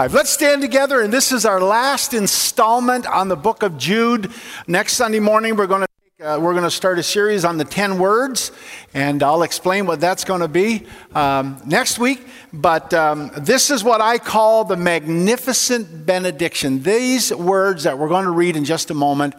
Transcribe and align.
Let's 0.00 0.30
stand 0.30 0.62
together, 0.62 1.00
and 1.00 1.12
this 1.12 1.32
is 1.32 1.44
our 1.44 1.60
last 1.60 2.14
installment 2.14 3.04
on 3.04 3.26
the 3.26 3.34
book 3.34 3.64
of 3.64 3.76
Jude. 3.76 4.30
Next 4.68 4.92
Sunday 4.92 5.18
morning, 5.18 5.56
we're 5.56 5.66
going 5.66 5.86
to 6.18 6.34
uh, 6.34 6.38
we're 6.38 6.52
going 6.52 6.62
to 6.62 6.70
start 6.70 7.00
a 7.00 7.02
series 7.02 7.44
on 7.44 7.58
the 7.58 7.64
10 7.64 7.98
words, 7.98 8.52
and 8.94 9.20
I'll 9.24 9.42
explain 9.42 9.86
what 9.86 9.98
that's 9.98 10.22
going 10.22 10.42
to 10.42 10.46
be 10.46 10.86
um, 11.16 11.60
next 11.66 11.98
week. 11.98 12.24
But 12.52 12.94
um, 12.94 13.32
this 13.38 13.70
is 13.70 13.82
what 13.82 14.00
I 14.00 14.18
call 14.18 14.64
the 14.64 14.76
magnificent 14.76 16.06
benediction. 16.06 16.84
These 16.84 17.34
words 17.34 17.82
that 17.82 17.98
we're 17.98 18.08
going 18.08 18.26
to 18.26 18.30
read 18.30 18.54
in 18.54 18.64
just 18.64 18.92
a 18.92 18.94
moment 18.94 19.34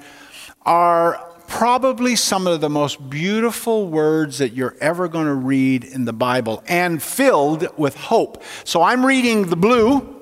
are 0.63 1.25
probably 1.47 2.17
some 2.17 2.47
of 2.47 2.59
the 2.59 2.69
most 2.69 3.09
beautiful 3.09 3.87
words 3.87 4.39
that 4.39 4.51
you're 4.51 4.75
ever 4.81 5.07
going 5.07 5.27
to 5.27 5.33
read 5.33 5.85
in 5.85 6.03
the 6.03 6.11
Bible 6.11 6.61
and 6.67 7.01
filled 7.01 7.65
with 7.77 7.95
hope. 7.95 8.43
So 8.65 8.83
I'm 8.83 9.05
reading 9.05 9.45
the 9.45 9.55
blue 9.55 10.18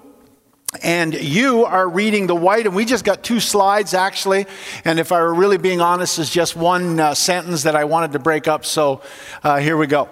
and 0.81 1.13
you 1.13 1.63
are 1.65 1.87
reading 1.87 2.27
the 2.27 2.35
white, 2.35 2.65
and 2.65 2.75
we 2.75 2.83
just 2.83 3.05
got 3.05 3.23
two 3.23 3.39
slides 3.39 3.93
actually. 3.93 4.45
And 4.83 4.99
if 4.99 5.11
I 5.11 5.21
were 5.21 5.33
really 5.33 5.57
being 5.57 5.79
honest, 5.79 6.19
is 6.19 6.29
just 6.29 6.55
one 6.55 6.99
uh, 6.99 7.13
sentence 7.13 7.63
that 7.63 7.75
I 7.75 7.85
wanted 7.85 8.11
to 8.13 8.19
break 8.19 8.47
up. 8.47 8.65
So 8.65 9.01
uh, 9.43 9.57
here 9.59 9.77
we 9.77 9.87
go. 9.87 10.09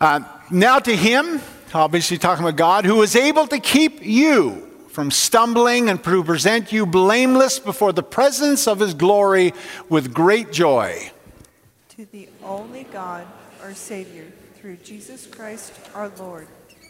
Uh, 0.00 0.20
now 0.50 0.78
to 0.78 0.94
him, 0.94 1.40
obviously 1.74 2.16
talking 2.16 2.44
about 2.44 2.56
God, 2.56 2.84
who 2.84 3.02
is 3.02 3.16
able 3.16 3.46
to 3.48 3.58
keep 3.58 4.04
you 4.04 4.68
from 4.88 5.10
stumbling 5.10 5.88
and 5.88 6.02
to 6.02 6.24
present 6.24 6.72
you 6.72 6.86
blameless 6.86 7.58
before 7.58 7.92
the 7.92 8.02
presence 8.02 8.68
of 8.68 8.80
his 8.80 8.94
glory 8.94 9.52
with 9.88 10.14
great 10.14 10.52
joy. 10.52 11.10
To 11.90 12.06
the 12.06 12.28
only 12.44 12.84
God, 12.84 13.26
our 13.62 13.74
Savior, 13.74 14.26
through 14.54 14.76
Jesus 14.76 15.26
Christ 15.26 15.72
our 15.94 16.08
Lord, 16.18 16.46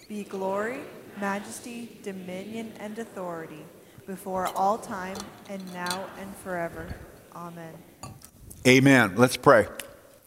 be 0.08 0.24
glory 0.24 0.80
majesty, 1.20 1.98
dominion, 2.02 2.72
and 2.78 2.98
authority 2.98 3.64
before 4.06 4.46
all 4.56 4.78
time 4.78 5.16
and 5.48 5.62
now 5.74 6.06
and 6.20 6.34
forever. 6.36 6.86
Amen. 7.34 7.74
Amen. 8.66 9.14
Let's 9.16 9.36
pray. 9.36 9.66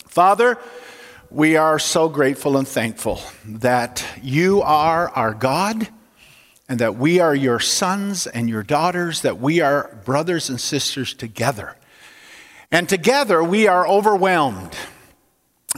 Father, 0.08 0.58
we 1.30 1.56
are 1.56 1.80
so 1.80 2.10
grateful 2.10 2.58
and 2.58 2.68
thankful 2.68 3.22
that 3.46 4.06
you 4.22 4.62
are 4.62 5.10
our 5.10 5.34
God 5.34 5.88
and 6.68 6.80
that 6.80 6.96
we 6.96 7.20
are 7.20 7.36
your 7.36 7.60
sons 7.60 8.28
and 8.28 8.50
your 8.50 8.64
daughters, 8.64 9.22
that 9.22 9.40
we 9.40 9.62
are 9.62 10.00
brothers 10.06 10.50
and 10.50 10.60
sisters 10.60 11.14
together. 11.14 11.76
And 12.72 12.88
together 12.88 13.44
we 13.44 13.68
are 13.68 13.88
overwhelmed 13.88 14.76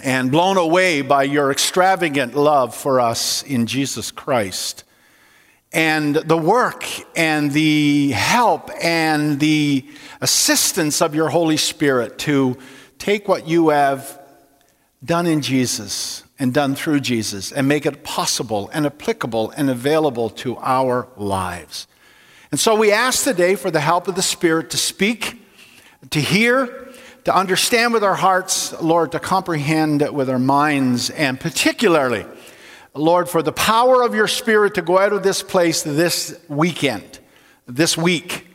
and 0.03 0.31
blown 0.31 0.57
away 0.57 1.01
by 1.01 1.23
your 1.23 1.51
extravagant 1.51 2.35
love 2.35 2.75
for 2.75 2.99
us 2.99 3.43
in 3.43 3.65
Jesus 3.65 4.11
Christ 4.11 4.83
and 5.73 6.15
the 6.15 6.37
work 6.37 6.85
and 7.15 7.51
the 7.51 8.11
help 8.11 8.69
and 8.81 9.39
the 9.39 9.85
assistance 10.21 11.01
of 11.01 11.15
your 11.15 11.29
Holy 11.29 11.57
Spirit 11.57 12.19
to 12.19 12.57
take 12.99 13.27
what 13.27 13.47
you 13.47 13.69
have 13.69 14.21
done 15.03 15.25
in 15.25 15.41
Jesus 15.41 16.23
and 16.39 16.53
done 16.53 16.75
through 16.75 16.99
Jesus 16.99 17.51
and 17.51 17.67
make 17.67 17.85
it 17.85 18.03
possible 18.03 18.69
and 18.73 18.85
applicable 18.85 19.51
and 19.51 19.69
available 19.69 20.29
to 20.29 20.57
our 20.57 21.07
lives. 21.17 21.87
And 22.51 22.59
so 22.59 22.75
we 22.75 22.91
ask 22.91 23.23
today 23.23 23.55
for 23.55 23.71
the 23.71 23.79
help 23.79 24.07
of 24.07 24.15
the 24.15 24.21
Spirit 24.21 24.69
to 24.69 24.77
speak, 24.77 25.41
to 26.11 26.21
hear, 26.21 26.89
to 27.23 27.35
understand 27.35 27.93
with 27.93 28.03
our 28.03 28.15
hearts, 28.15 28.79
Lord, 28.81 29.11
to 29.13 29.19
comprehend 29.19 30.07
with 30.13 30.29
our 30.29 30.39
minds, 30.39 31.09
and 31.09 31.39
particularly, 31.39 32.25
Lord, 32.95 33.27
for 33.27 33.41
the 33.41 33.51
power 33.51 34.03
of 34.03 34.13
your 34.13 34.27
Spirit 34.27 34.75
to 34.75 34.83
go 34.83 34.99
out 34.99 35.13
of 35.13 35.23
this 35.23 35.41
place 35.41 35.81
this 35.81 36.39
weekend, 36.47 37.19
this 37.65 37.97
week. 37.97 38.47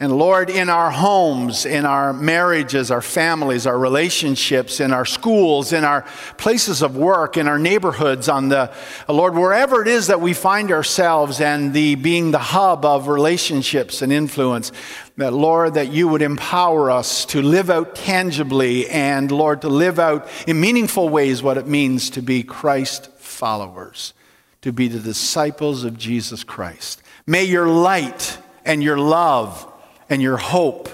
And 0.00 0.18
Lord, 0.18 0.50
in 0.50 0.68
our 0.68 0.90
homes, 0.90 1.64
in 1.64 1.86
our 1.86 2.12
marriages, 2.12 2.90
our 2.90 3.00
families, 3.00 3.64
our 3.64 3.78
relationships, 3.78 4.80
in 4.80 4.92
our 4.92 5.06
schools, 5.06 5.72
in 5.72 5.84
our 5.84 6.04
places 6.36 6.82
of 6.82 6.96
work, 6.96 7.36
in 7.36 7.46
our 7.46 7.60
neighborhoods, 7.60 8.28
on 8.28 8.48
the 8.48 8.70
Lord, 9.08 9.36
wherever 9.36 9.80
it 9.80 9.88
is 9.88 10.08
that 10.08 10.20
we 10.20 10.34
find 10.34 10.72
ourselves 10.72 11.40
and 11.40 11.72
the 11.72 11.94
being 11.94 12.32
the 12.32 12.38
hub 12.38 12.84
of 12.84 13.06
relationships 13.06 14.02
and 14.02 14.12
influence, 14.12 14.72
that 15.16 15.32
Lord, 15.32 15.74
that 15.74 15.92
you 15.92 16.08
would 16.08 16.22
empower 16.22 16.90
us 16.90 17.24
to 17.26 17.40
live 17.40 17.70
out 17.70 17.94
tangibly 17.94 18.88
and 18.90 19.30
Lord, 19.30 19.62
to 19.62 19.68
live 19.68 20.00
out 20.00 20.28
in 20.46 20.60
meaningful 20.60 21.08
ways 21.08 21.40
what 21.42 21.56
it 21.56 21.68
means 21.68 22.10
to 22.10 22.20
be 22.20 22.42
Christ 22.42 23.10
followers, 23.36 24.14
to 24.62 24.72
be 24.72 24.88
the 24.88 24.98
disciples 24.98 25.84
of 25.84 25.96
Jesus 25.96 26.42
Christ. 26.42 27.02
May 27.26 27.44
your 27.44 27.68
light 27.68 28.38
and 28.64 28.82
your 28.82 28.98
love 28.98 29.70
and 30.08 30.20
your 30.22 30.38
hope 30.38 30.88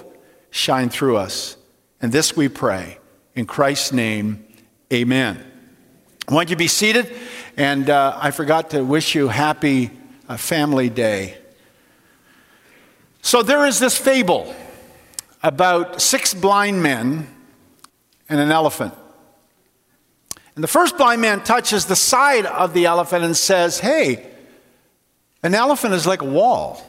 shine 0.51 0.89
through 0.89 1.17
us. 1.17 1.57
And 2.01 2.11
this 2.11 2.35
we 2.35 2.49
pray. 2.49 2.99
In 3.35 3.45
Christ's 3.45 3.91
name, 3.91 4.45
amen. 4.91 5.43
I 6.27 6.33
want 6.33 6.49
you 6.49 6.55
to 6.55 6.59
be 6.59 6.67
seated. 6.67 7.11
And 7.57 7.89
uh, 7.89 8.17
I 8.21 8.31
forgot 8.31 8.71
to 8.71 8.83
wish 8.83 9.15
you 9.15 9.27
happy 9.27 9.91
uh, 10.27 10.37
family 10.37 10.89
day. 10.89 11.37
So 13.21 13.41
there 13.41 13.65
is 13.65 13.79
this 13.79 13.97
fable 13.97 14.53
about 15.41 16.01
six 16.01 16.33
blind 16.33 16.83
men 16.83 17.27
and 18.27 18.39
an 18.39 18.51
elephant. 18.51 18.93
And 20.55 20.63
the 20.63 20.67
first 20.67 20.97
blind 20.97 21.21
man 21.21 21.43
touches 21.43 21.85
the 21.85 21.95
side 21.95 22.45
of 22.45 22.73
the 22.73 22.85
elephant 22.85 23.23
and 23.23 23.35
says, 23.35 23.79
Hey, 23.79 24.29
an 25.41 25.55
elephant 25.55 25.93
is 25.93 26.05
like 26.05 26.21
a 26.21 26.25
wall. 26.25 26.81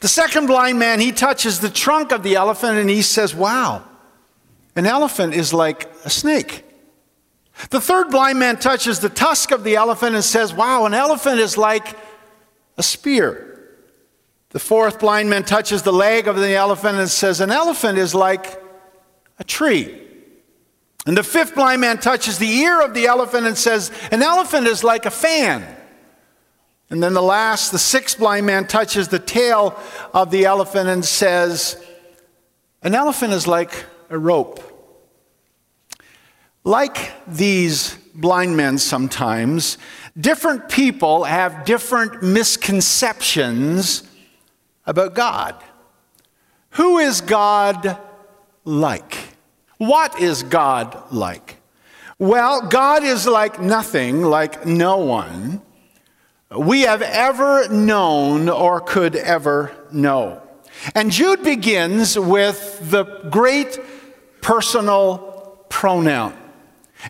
The 0.00 0.08
second 0.08 0.46
blind 0.46 0.78
man, 0.78 1.00
he 1.00 1.12
touches 1.12 1.60
the 1.60 1.70
trunk 1.70 2.12
of 2.12 2.22
the 2.22 2.34
elephant 2.34 2.78
and 2.78 2.90
he 2.90 3.02
says, 3.02 3.34
Wow, 3.34 3.84
an 4.76 4.86
elephant 4.86 5.34
is 5.34 5.54
like 5.54 5.90
a 6.04 6.10
snake. 6.10 6.64
The 7.70 7.80
third 7.80 8.10
blind 8.10 8.38
man 8.38 8.58
touches 8.58 9.00
the 9.00 9.08
tusk 9.08 9.50
of 9.50 9.64
the 9.64 9.76
elephant 9.76 10.14
and 10.14 10.24
says, 10.24 10.52
Wow, 10.52 10.84
an 10.84 10.94
elephant 10.94 11.40
is 11.40 11.56
like 11.56 11.96
a 12.76 12.82
spear. 12.82 13.44
The 14.50 14.58
fourth 14.58 14.98
blind 14.98 15.28
man 15.28 15.44
touches 15.44 15.82
the 15.82 15.92
leg 15.92 16.26
of 16.26 16.36
the 16.36 16.54
elephant 16.54 16.98
and 16.98 17.08
says, 17.08 17.40
An 17.40 17.50
elephant 17.50 17.98
is 17.98 18.14
like 18.14 18.62
a 19.38 19.44
tree. 19.44 20.07
And 21.06 21.16
the 21.16 21.22
fifth 21.22 21.54
blind 21.54 21.80
man 21.80 21.98
touches 21.98 22.38
the 22.38 22.50
ear 22.50 22.82
of 22.82 22.94
the 22.94 23.06
elephant 23.06 23.46
and 23.46 23.56
says, 23.56 23.90
An 24.10 24.22
elephant 24.22 24.66
is 24.66 24.84
like 24.84 25.06
a 25.06 25.10
fan. 25.10 25.76
And 26.90 27.02
then 27.02 27.14
the 27.14 27.22
last, 27.22 27.70
the 27.70 27.78
sixth 27.78 28.18
blind 28.18 28.46
man 28.46 28.66
touches 28.66 29.08
the 29.08 29.18
tail 29.18 29.78
of 30.14 30.30
the 30.30 30.44
elephant 30.44 30.88
and 30.88 31.04
says, 31.04 31.82
An 32.82 32.94
elephant 32.94 33.32
is 33.32 33.46
like 33.46 33.84
a 34.10 34.18
rope. 34.18 34.64
Like 36.64 37.12
these 37.26 37.94
blind 38.14 38.56
men 38.56 38.78
sometimes, 38.78 39.78
different 40.18 40.68
people 40.68 41.24
have 41.24 41.64
different 41.64 42.22
misconceptions 42.22 44.02
about 44.84 45.14
God. 45.14 45.62
Who 46.70 46.98
is 46.98 47.20
God 47.20 47.98
like? 48.64 49.27
What 49.78 50.20
is 50.20 50.42
God 50.42 51.02
like? 51.12 51.56
Well, 52.18 52.68
God 52.68 53.04
is 53.04 53.26
like 53.26 53.60
nothing, 53.60 54.22
like 54.22 54.66
no 54.66 54.98
one 54.98 55.62
we 56.56 56.82
have 56.82 57.02
ever 57.02 57.68
known 57.68 58.48
or 58.48 58.80
could 58.80 59.14
ever 59.16 59.72
know. 59.92 60.42
And 60.94 61.10
Jude 61.10 61.42
begins 61.42 62.18
with 62.18 62.90
the 62.90 63.04
great 63.30 63.78
personal 64.40 65.64
pronoun. 65.68 66.34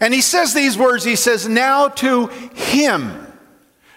And 0.00 0.12
he 0.12 0.20
says 0.20 0.54
these 0.54 0.76
words 0.76 1.04
He 1.04 1.16
says, 1.16 1.48
Now 1.48 1.88
to 1.88 2.26
him 2.26 3.26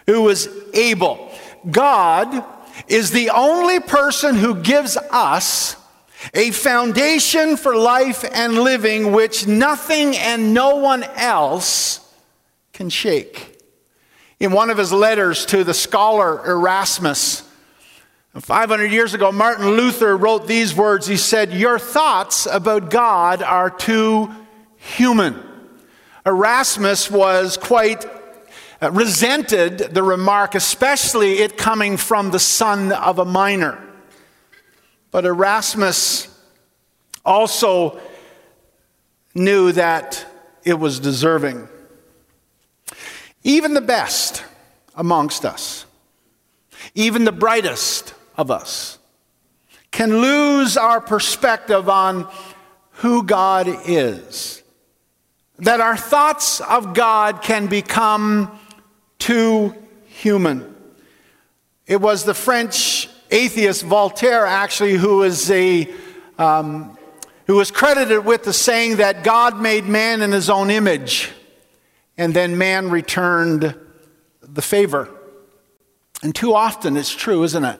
who 0.06 0.30
is 0.30 0.50
able. 0.74 1.32
God 1.70 2.46
is 2.88 3.12
the 3.12 3.30
only 3.32 3.80
person 3.80 4.36
who 4.36 4.56
gives 4.56 4.98
us 4.98 5.76
a 6.34 6.52
foundation 6.52 7.58
for 7.58 7.76
life 7.76 8.24
and 8.32 8.56
living 8.56 9.12
which 9.12 9.48
nothing 9.48 10.16
and 10.16 10.54
no 10.54 10.78
one 10.78 11.04
else 11.04 12.00
can 12.74 12.90
shake. 12.90 13.60
In 14.40 14.52
one 14.52 14.70
of 14.70 14.78
his 14.78 14.92
letters 14.92 15.46
to 15.48 15.64
the 15.64 15.74
scholar 15.74 16.46
Erasmus, 16.46 17.48
500 18.40 18.92
years 18.92 19.14
ago, 19.14 19.32
Martin 19.32 19.72
Luther 19.72 20.16
wrote 20.16 20.48
these 20.48 20.74
words. 20.74 21.06
He 21.06 21.18
said, 21.18 21.52
Your 21.52 21.78
thoughts 21.78 22.46
about 22.46 22.90
God 22.90 23.44
are 23.44 23.70
too 23.70 24.34
human. 24.78 25.42
Erasmus 26.26 27.12
was 27.12 27.58
quite 27.58 28.06
uh, 28.82 28.90
resented 28.92 29.78
the 29.78 30.02
remark, 30.02 30.56
especially 30.56 31.40
it 31.40 31.58
coming 31.58 31.98
from 31.98 32.32
the 32.32 32.40
son 32.40 32.92
of 32.92 33.20
a 33.20 33.26
miner. 33.26 33.91
But 35.12 35.26
Erasmus 35.26 36.28
also 37.26 38.00
knew 39.36 39.72
that 39.74 40.26
it 40.64 40.74
was 40.74 41.00
deserving. 41.00 41.68
Even 43.44 43.74
the 43.74 43.82
best 43.82 44.44
amongst 44.96 45.46
us, 45.46 45.86
even 46.96 47.26
the 47.26 47.32
brightest 47.32 48.14
of 48.38 48.50
us, 48.52 49.00
can 49.92 50.22
lose 50.22 50.78
our 50.78 51.02
perspective 51.02 51.90
on 51.90 52.28
who 52.96 53.24
God 53.24 53.68
is. 53.86 54.64
That 55.60 55.82
our 55.82 55.98
thoughts 55.98 56.62
of 56.62 56.94
God 56.94 57.42
can 57.42 57.68
become 57.68 58.58
too 59.20 59.76
human. 60.06 60.76
It 61.86 62.00
was 62.00 62.24
the 62.24 62.34
French 62.34 62.74
atheist 63.32 63.84
Voltaire, 63.84 64.46
actually, 64.46 64.94
who 64.94 65.18
was 65.18 65.50
a 65.50 65.90
um, 66.38 66.98
who 67.48 67.56
was 67.56 67.72
credited 67.72 68.26
with 68.26 68.44
the 68.44 68.54
saying 68.54 68.98
that 68.98 69.24
God 69.24 69.60
made 69.60 69.86
man 69.86 70.22
in 70.22 70.32
his 70.32 70.50
own 70.50 70.70
image, 70.70 71.32
and 72.18 72.34
then 72.34 72.58
man 72.58 72.90
returned 72.90 73.76
the 74.42 74.62
favor. 74.62 75.10
And 76.24 76.36
too 76.36 76.54
often 76.54 76.98
it's 76.98 77.14
true, 77.14 77.44
isn't 77.44 77.66
it? 77.66 77.80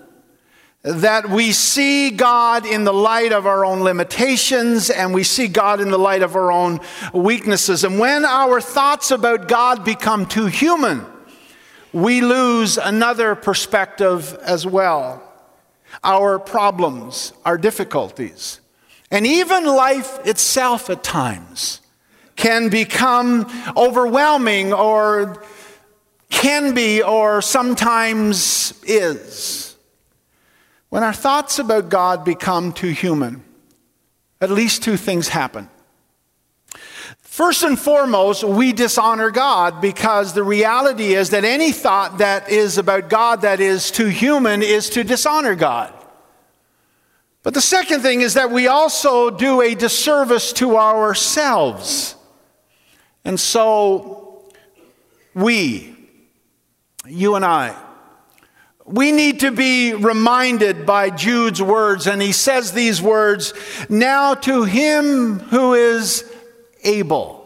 That 0.84 1.30
we 1.30 1.52
see 1.52 2.10
God 2.10 2.66
in 2.66 2.86
the 2.86 2.94
light 2.94 3.34
of 3.34 3.46
our 3.46 3.64
own 3.64 3.82
limitations 3.82 4.90
and 4.90 5.14
we 5.14 5.24
see 5.24 5.48
God 5.48 5.80
in 5.80 5.92
the 5.92 6.00
light 6.00 6.24
of 6.24 6.36
our 6.36 6.52
own 6.52 6.80
weaknesses. 7.14 7.84
And 7.84 8.00
when 8.00 8.26
our 8.26 8.60
thoughts 8.60 9.12
about 9.12 9.48
God 9.48 9.86
become 9.86 10.26
too 10.26 10.48
human, 10.48 11.06
we 11.94 12.22
lose 12.22 12.80
another 12.80 13.36
perspective 13.36 14.36
as 14.42 14.66
well. 14.66 15.31
Our 16.04 16.40
problems, 16.40 17.34
our 17.46 17.58
difficulties, 17.58 18.60
and 19.10 19.26
even 19.28 19.66
life 19.66 20.26
itself 20.26 20.90
at 20.90 21.04
times 21.04 21.82
can 22.36 22.70
become 22.70 23.46
overwhelming 23.76 24.74
or 24.74 25.44
can 26.30 26.74
be 26.74 27.04
or 27.04 27.42
sometimes 27.42 28.74
is. 28.84 29.76
When 30.90 31.04
our 31.04 31.14
thoughts 31.14 31.60
about 31.60 31.90
God 31.90 32.26
become 32.26 32.74
too 32.74 32.90
human, 32.90 33.44
at 34.42 34.50
least 34.50 34.84
two 34.84 34.98
things 34.98 35.28
happen. 35.30 35.70
First 37.42 37.64
and 37.64 37.80
foremost, 37.80 38.44
we 38.44 38.72
dishonor 38.72 39.32
God 39.32 39.82
because 39.82 40.34
the 40.34 40.44
reality 40.44 41.16
is 41.16 41.32
that 41.32 41.44
any 41.44 41.72
thought 41.72 42.20
that 42.20 42.52
is 42.52 42.78
about 42.78 43.10
God 43.10 43.42
that 43.42 43.60
is 43.60 43.90
too 43.90 44.10
human 44.10 44.62
is 44.62 44.92
to 44.92 45.04
dishonor 45.04 45.56
God. 45.56 45.92
But 47.42 47.56
the 47.56 47.60
second 47.62 48.02
thing 48.02 48.22
is 48.22 48.36
that 48.36 48.52
we 48.52 48.68
also 48.68 49.32
do 49.32 49.62
a 49.62 49.74
disservice 49.74 50.54
to 50.54 50.78
ourselves. 50.78 52.14
And 53.26 53.40
so, 53.40 54.44
we, 55.34 55.96
you 57.08 57.34
and 57.34 57.44
I, 57.44 57.76
we 58.86 59.12
need 59.12 59.40
to 59.40 59.50
be 59.50 59.96
reminded 59.96 60.86
by 60.86 61.10
Jude's 61.10 61.60
words, 61.60 62.06
and 62.06 62.22
he 62.22 62.34
says 62.34 62.74
these 62.74 63.02
words 63.02 63.56
Now 63.90 64.36
to 64.36 64.64
him 64.64 65.40
who 65.40 65.74
is 65.74 66.31
able 66.84 67.42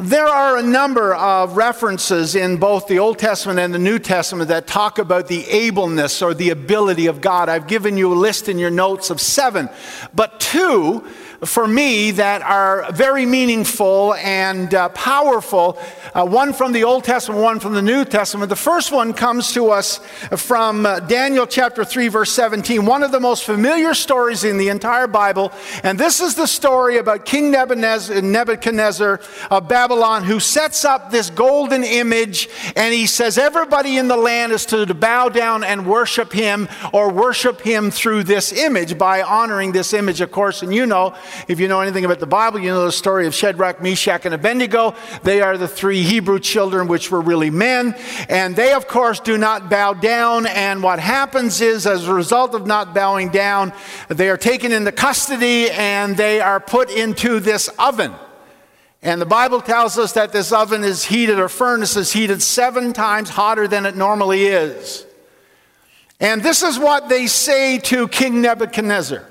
there 0.00 0.26
are 0.26 0.56
a 0.56 0.62
number 0.62 1.14
of 1.14 1.56
references 1.56 2.34
in 2.34 2.56
both 2.56 2.88
the 2.88 2.98
Old 2.98 3.18
Testament 3.18 3.60
and 3.60 3.72
the 3.72 3.78
New 3.78 3.98
Testament 3.98 4.48
that 4.48 4.66
talk 4.66 4.98
about 4.98 5.28
the 5.28 5.44
ableness 5.44 6.20
or 6.22 6.34
the 6.34 6.50
ability 6.50 7.06
of 7.06 7.20
God. 7.20 7.48
I've 7.48 7.66
given 7.66 7.96
you 7.96 8.12
a 8.12 8.14
list 8.14 8.48
in 8.48 8.58
your 8.58 8.70
notes 8.70 9.10
of 9.10 9.20
seven, 9.20 9.68
but 10.12 10.40
two 10.40 11.06
for 11.44 11.66
me 11.66 12.10
that 12.12 12.42
are 12.42 12.90
very 12.92 13.26
meaningful 13.26 14.14
and 14.14 14.74
uh, 14.74 14.88
powerful. 14.90 15.78
Uh, 16.14 16.24
one 16.24 16.52
from 16.52 16.72
the 16.72 16.84
Old 16.84 17.04
Testament, 17.04 17.42
one 17.42 17.60
from 17.60 17.74
the 17.74 17.82
New 17.82 18.04
Testament. 18.04 18.48
The 18.48 18.56
first 18.56 18.92
one 18.92 19.12
comes 19.12 19.52
to 19.52 19.70
us 19.70 19.98
from 20.36 20.86
uh, 20.86 21.00
Daniel 21.00 21.46
chapter 21.46 21.84
3, 21.84 22.08
verse 22.08 22.32
17, 22.32 22.84
one 22.86 23.02
of 23.02 23.12
the 23.12 23.20
most 23.20 23.44
familiar 23.44 23.94
stories 23.94 24.44
in 24.44 24.58
the 24.58 24.68
entire 24.68 25.06
Bible. 25.06 25.52
And 25.82 25.98
this 25.98 26.20
is 26.20 26.34
the 26.34 26.46
story 26.46 26.98
about 26.98 27.24
King 27.24 27.50
Nebuchadnezzar 27.50 29.20
of 29.50 29.68
Babylon 29.68 30.24
who 30.24 30.40
sets 30.40 30.84
up 30.84 31.10
this 31.10 31.30
golden 31.30 31.84
image 31.84 32.48
and 32.76 32.94
he 32.94 33.06
says 33.06 33.38
everybody 33.38 33.96
in 33.96 34.08
the 34.08 34.16
land 34.16 34.52
is 34.52 34.66
to 34.66 34.92
bow 34.94 35.28
down 35.28 35.64
and 35.64 35.86
worship 35.86 36.32
him 36.32 36.68
or 36.92 37.10
worship 37.10 37.60
him 37.60 37.90
through 37.90 38.24
this 38.24 38.52
image 38.52 38.96
by 38.98 39.22
honoring 39.22 39.72
this 39.72 39.92
image, 39.92 40.20
of 40.20 40.30
course. 40.30 40.62
And 40.62 40.74
you 40.74 40.86
know, 40.86 41.14
if 41.48 41.60
you 41.60 41.68
know 41.68 41.80
anything 41.80 42.04
about 42.04 42.20
the 42.20 42.26
Bible, 42.26 42.60
you 42.60 42.70
know 42.70 42.84
the 42.84 42.92
story 42.92 43.26
of 43.26 43.34
Shadrach, 43.34 43.82
Meshach, 43.82 44.24
and 44.24 44.34
Abednego. 44.34 44.94
They 45.22 45.40
are 45.40 45.58
the 45.58 45.68
three 45.68 46.02
Hebrew 46.02 46.38
children, 46.38 46.88
which 46.88 47.10
were 47.10 47.20
really 47.20 47.50
men. 47.50 47.94
And 48.28 48.56
they, 48.56 48.72
of 48.72 48.88
course, 48.88 49.20
do 49.20 49.38
not 49.38 49.68
bow 49.68 49.94
down. 49.94 50.46
And 50.46 50.82
what 50.82 50.98
happens 50.98 51.60
is, 51.60 51.86
as 51.86 52.08
a 52.08 52.14
result 52.14 52.54
of 52.54 52.66
not 52.66 52.94
bowing 52.94 53.30
down, 53.30 53.72
they 54.08 54.28
are 54.28 54.36
taken 54.36 54.72
into 54.72 54.92
custody 54.92 55.70
and 55.70 56.16
they 56.16 56.40
are 56.40 56.60
put 56.60 56.90
into 56.90 57.40
this 57.40 57.68
oven. 57.78 58.14
And 59.02 59.20
the 59.20 59.26
Bible 59.26 59.60
tells 59.60 59.98
us 59.98 60.12
that 60.12 60.32
this 60.32 60.50
oven 60.50 60.82
is 60.82 61.04
heated, 61.04 61.38
or 61.38 61.50
furnace 61.50 61.94
is 61.94 62.10
heated 62.10 62.40
seven 62.42 62.94
times 62.94 63.28
hotter 63.28 63.68
than 63.68 63.84
it 63.84 63.96
normally 63.96 64.46
is. 64.46 65.04
And 66.20 66.42
this 66.42 66.62
is 66.62 66.78
what 66.78 67.10
they 67.10 67.26
say 67.26 67.78
to 67.80 68.08
King 68.08 68.40
Nebuchadnezzar. 68.40 69.26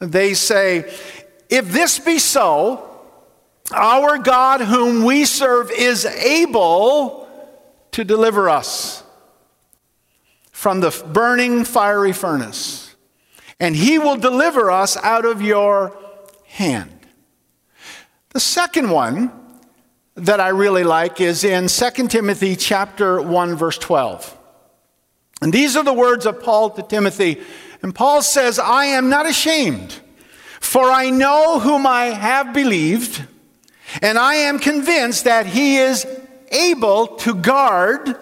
They 0.00 0.34
say, 0.34 0.92
If 1.48 1.70
this 1.70 1.98
be 1.98 2.18
so, 2.18 2.86
our 3.72 4.18
God, 4.18 4.60
whom 4.60 5.04
we 5.04 5.24
serve, 5.24 5.70
is 5.70 6.04
able 6.04 7.28
to 7.92 8.04
deliver 8.04 8.50
us 8.50 9.04
from 10.50 10.80
the 10.80 10.90
burning 11.12 11.64
fiery 11.64 12.12
furnace, 12.12 12.94
and 13.60 13.76
he 13.76 13.98
will 13.98 14.16
deliver 14.16 14.70
us 14.70 14.96
out 14.96 15.24
of 15.24 15.40
your 15.40 15.96
hand. 16.46 17.06
The 18.30 18.40
second 18.40 18.90
one 18.90 19.32
that 20.14 20.40
I 20.40 20.48
really 20.48 20.84
like 20.84 21.20
is 21.20 21.44
in 21.44 21.68
2 21.68 22.08
Timothy 22.08 22.56
chapter 22.56 23.20
1 23.22 23.54
verse 23.56 23.78
12. 23.78 24.36
And 25.42 25.52
these 25.52 25.76
are 25.76 25.84
the 25.84 25.92
words 25.92 26.26
of 26.26 26.42
Paul 26.42 26.70
to 26.70 26.82
Timothy 26.82 27.40
and 27.82 27.94
Paul 27.94 28.22
says, 28.22 28.58
I 28.58 28.86
am 28.86 29.08
not 29.08 29.26
ashamed, 29.26 30.00
for 30.60 30.90
I 30.90 31.10
know 31.10 31.60
whom 31.60 31.86
I 31.86 32.06
have 32.06 32.52
believed, 32.52 33.24
and 34.02 34.18
I 34.18 34.34
am 34.34 34.58
convinced 34.58 35.24
that 35.24 35.46
he 35.46 35.76
is 35.76 36.06
able 36.50 37.08
to 37.18 37.34
guard 37.34 38.16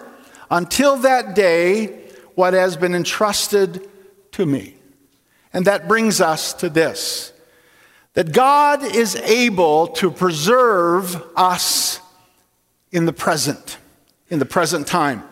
until 0.49 0.97
that 0.97 1.35
day 1.35 1.99
what 2.35 2.53
has 2.53 2.77
been 2.77 2.95
entrusted 2.95 3.87
to 4.31 4.45
me. 4.45 4.75
And 5.51 5.65
that 5.65 5.87
brings 5.87 6.21
us 6.21 6.53
to 6.53 6.69
this 6.69 7.33
that 8.13 8.33
God 8.33 8.83
is 8.83 9.15
able 9.15 9.87
to 9.87 10.09
preserve 10.09 11.21
us 11.35 12.01
in 12.91 13.05
the 13.05 13.13
present, 13.13 13.77
in 14.29 14.39
the 14.39 14.45
present 14.45 14.87
time. 14.87 15.23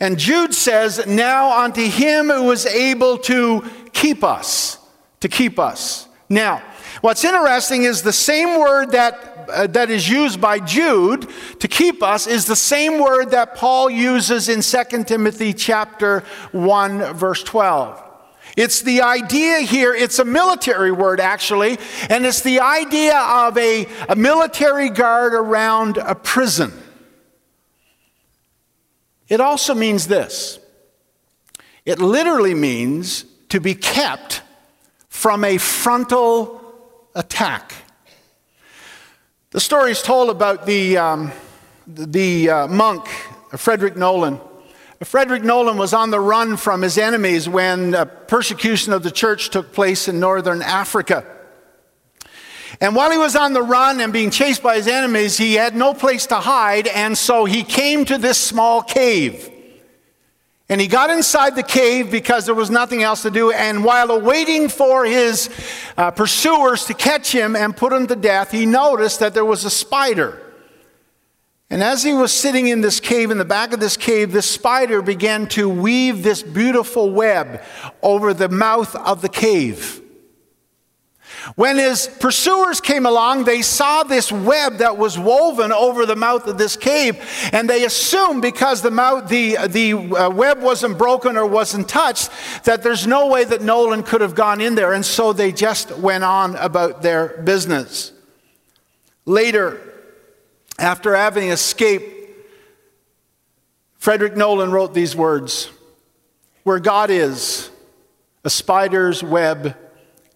And 0.00 0.18
Jude 0.18 0.54
says, 0.54 1.06
Now 1.06 1.64
unto 1.64 1.82
him 1.82 2.28
who 2.28 2.50
is 2.50 2.66
able 2.66 3.18
to 3.18 3.64
keep 3.92 4.22
us, 4.22 4.78
to 5.20 5.28
keep 5.28 5.58
us. 5.58 6.06
Now, 6.28 6.62
what's 7.00 7.24
interesting 7.24 7.84
is 7.84 8.02
the 8.02 8.12
same 8.12 8.60
word 8.60 8.92
that, 8.92 9.48
uh, 9.50 9.66
that 9.68 9.90
is 9.90 10.08
used 10.08 10.40
by 10.40 10.60
Jude 10.60 11.28
to 11.60 11.68
keep 11.68 12.02
us 12.02 12.26
is 12.26 12.44
the 12.44 12.56
same 12.56 13.00
word 13.00 13.30
that 13.30 13.54
Paul 13.54 13.88
uses 13.90 14.48
in 14.48 14.60
2 14.60 15.04
Timothy 15.04 15.52
chapter 15.52 16.20
1 16.52 17.14
verse 17.14 17.42
12. 17.42 18.04
It's 18.56 18.82
the 18.82 19.02
idea 19.02 19.60
here, 19.60 19.94
it's 19.94 20.18
a 20.18 20.24
military 20.24 20.90
word 20.90 21.20
actually, 21.20 21.78
and 22.10 22.26
it's 22.26 22.42
the 22.42 22.60
idea 22.60 23.16
of 23.16 23.56
a, 23.56 23.86
a 24.08 24.16
military 24.16 24.90
guard 24.90 25.32
around 25.32 25.96
a 25.96 26.14
prison. 26.14 26.72
It 29.28 29.40
also 29.40 29.74
means 29.74 30.06
this 30.06 30.58
it 31.84 31.98
literally 31.98 32.54
means 32.54 33.24
to 33.48 33.60
be 33.60 33.74
kept 33.74 34.42
from 35.08 35.42
a 35.44 35.58
frontal 35.58 36.60
attack. 37.14 37.72
The 39.50 39.60
story 39.60 39.90
is 39.92 40.02
told 40.02 40.28
about 40.28 40.66
the, 40.66 40.98
um, 40.98 41.32
the 41.86 42.50
uh, 42.50 42.66
monk, 42.68 43.06
Frederick 43.56 43.96
Nolan. 43.96 44.38
Frederick 45.02 45.42
Nolan 45.42 45.78
was 45.78 45.94
on 45.94 46.10
the 46.10 46.20
run 46.20 46.58
from 46.58 46.82
his 46.82 46.98
enemies 46.98 47.48
when 47.48 47.92
persecution 48.26 48.92
of 48.92 49.02
the 49.02 49.10
church 49.10 49.48
took 49.48 49.72
place 49.72 50.08
in 50.08 50.20
northern 50.20 50.60
Africa. 50.60 51.24
And 52.80 52.94
while 52.94 53.10
he 53.10 53.18
was 53.18 53.34
on 53.34 53.52
the 53.52 53.62
run 53.62 54.00
and 54.00 54.12
being 54.12 54.30
chased 54.30 54.62
by 54.62 54.76
his 54.76 54.86
enemies, 54.86 55.36
he 55.36 55.54
had 55.54 55.74
no 55.74 55.94
place 55.94 56.26
to 56.26 56.36
hide, 56.36 56.86
and 56.86 57.18
so 57.18 57.44
he 57.44 57.64
came 57.64 58.04
to 58.04 58.18
this 58.18 58.38
small 58.38 58.82
cave. 58.82 59.50
And 60.70 60.80
he 60.80 60.86
got 60.86 61.08
inside 61.08 61.56
the 61.56 61.62
cave 61.62 62.10
because 62.10 62.44
there 62.44 62.54
was 62.54 62.70
nothing 62.70 63.02
else 63.02 63.22
to 63.22 63.30
do. 63.30 63.50
And 63.50 63.84
while 63.84 64.10
awaiting 64.10 64.68
for 64.68 65.06
his 65.06 65.48
uh, 65.96 66.10
pursuers 66.10 66.84
to 66.84 66.94
catch 66.94 67.32
him 67.32 67.56
and 67.56 67.74
put 67.74 67.92
him 67.92 68.06
to 68.06 68.14
death, 68.14 68.50
he 68.50 68.66
noticed 68.66 69.20
that 69.20 69.32
there 69.32 69.46
was 69.46 69.64
a 69.64 69.70
spider. 69.70 70.42
And 71.70 71.82
as 71.82 72.02
he 72.02 72.12
was 72.12 72.32
sitting 72.32 72.68
in 72.68 72.82
this 72.82 73.00
cave, 73.00 73.30
in 73.30 73.38
the 73.38 73.44
back 73.46 73.72
of 73.72 73.80
this 73.80 73.96
cave, 73.96 74.30
this 74.30 74.48
spider 74.48 75.00
began 75.00 75.46
to 75.48 75.68
weave 75.68 76.22
this 76.22 76.42
beautiful 76.42 77.10
web 77.10 77.62
over 78.02 78.34
the 78.34 78.48
mouth 78.50 78.94
of 78.94 79.22
the 79.22 79.28
cave. 79.28 80.02
When 81.54 81.76
his 81.76 82.06
pursuers 82.06 82.80
came 82.80 83.06
along, 83.06 83.44
they 83.44 83.62
saw 83.62 84.02
this 84.02 84.30
web 84.30 84.78
that 84.78 84.96
was 84.96 85.18
woven 85.18 85.72
over 85.72 86.06
the 86.06 86.16
mouth 86.16 86.46
of 86.46 86.58
this 86.58 86.76
cave, 86.76 87.18
and 87.52 87.68
they 87.68 87.84
assumed 87.84 88.42
because 88.42 88.82
the, 88.82 88.90
mouth, 88.90 89.28
the, 89.28 89.56
the 89.68 89.92
uh, 89.92 90.30
web 90.30 90.60
wasn't 90.60 90.98
broken 90.98 91.36
or 91.36 91.46
wasn't 91.46 91.88
touched, 91.88 92.30
that 92.64 92.82
there's 92.82 93.06
no 93.06 93.28
way 93.28 93.44
that 93.44 93.62
Nolan 93.62 94.02
could 94.02 94.20
have 94.20 94.34
gone 94.34 94.60
in 94.60 94.74
there, 94.74 94.92
and 94.92 95.04
so 95.04 95.32
they 95.32 95.52
just 95.52 95.96
went 95.98 96.24
on 96.24 96.56
about 96.56 97.02
their 97.02 97.40
business. 97.42 98.12
Later, 99.24 99.80
after 100.78 101.14
having 101.14 101.50
escaped, 101.50 102.18
Frederick 103.98 104.36
Nolan 104.36 104.70
wrote 104.70 104.94
these 104.94 105.14
words 105.14 105.70
Where 106.62 106.78
God 106.78 107.10
is, 107.10 107.70
a 108.44 108.50
spider's 108.50 109.22
web 109.22 109.76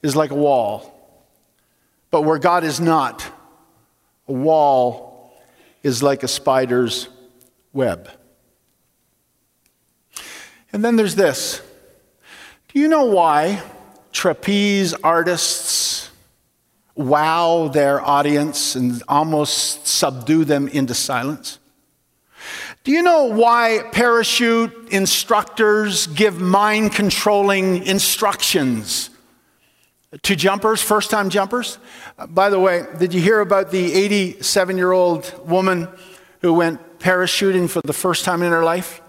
is 0.03 0.17
like 0.17 0.31
a 0.31 0.35
wall. 0.35 0.92
But 2.13 2.23
where 2.23 2.39
God 2.39 2.63
is 2.63 2.79
not, 2.79 3.25
a 4.29 4.33
wall 4.33 5.35
is 5.83 6.03
like 6.03 6.23
a 6.23 6.29
spider's 6.29 7.09
web. 7.73 8.09
And 10.73 10.85
then 10.85 10.97
there's 10.97 11.17
this. 11.17 11.63
Do 12.69 12.79
you 12.79 12.87
know 12.87 13.07
why 13.07 13.63
trapeze 14.13 14.93
artists 14.93 16.11
wow 16.95 17.69
their 17.69 18.01
audience 18.01 18.75
and 18.75 19.03
almost 19.09 19.87
subdue 19.87 20.45
them 20.45 20.69
into 20.69 20.93
silence? 20.93 21.59
Do 22.85 22.93
you 22.93 23.03
know 23.03 23.25
why 23.25 23.89
parachute 23.91 24.91
instructors 24.91 26.09
give 26.09 26.41
mind 26.41 26.93
controlling 26.93 27.87
instructions 27.87 29.09
to 30.21 30.37
jumpers, 30.37 30.83
first 30.83 31.11
time 31.11 31.31
jumpers? 31.31 31.79
Uh, 32.19 32.27
by 32.27 32.51
the 32.51 32.61
way, 32.61 32.85
did 32.99 33.15
you 33.15 33.21
hear 33.21 33.41
about 33.41 33.71
the 33.71 33.93
87 33.95 34.77
year 34.77 34.93
old 34.93 35.33
woman 35.49 35.89
who 36.43 36.53
went 36.53 36.99
parachuting 36.99 37.69
for 37.69 37.81
the 37.83 37.95
first 37.95 38.25
time 38.25 38.43
in 38.43 38.53
her 38.53 38.63
life? 38.63 39.01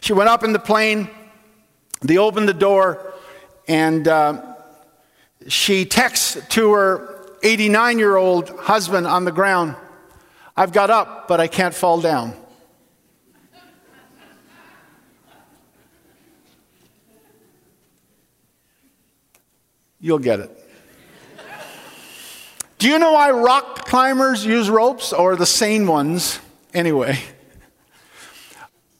She 0.00 0.12
went 0.12 0.30
up 0.30 0.44
in 0.44 0.52
the 0.52 0.58
plane, 0.58 1.10
they 2.00 2.16
opened 2.16 2.48
the 2.48 2.54
door, 2.54 3.14
and 3.68 4.08
uh, 4.08 4.54
she 5.46 5.84
texts 5.84 6.38
to 6.50 6.72
her 6.72 7.14
89 7.42 7.98
year 7.98 8.16
old 8.16 8.48
husband 8.48 9.06
on 9.06 9.24
the 9.24 9.32
ground, 9.32 9.76
I've 10.56 10.72
got 10.72 10.90
up, 10.90 11.28
but 11.28 11.40
I 11.40 11.46
can't 11.46 11.74
fall 11.74 12.00
down. 12.00 12.34
You'll 20.04 20.18
get 20.18 20.38
it. 20.38 20.50
Do 22.76 22.90
you 22.90 22.98
know 22.98 23.12
why 23.12 23.30
rock 23.30 23.88
climbers 23.88 24.44
use 24.44 24.68
ropes, 24.68 25.14
or 25.14 25.34
the 25.34 25.46
sane 25.46 25.86
ones 25.86 26.40
anyway? 26.74 27.18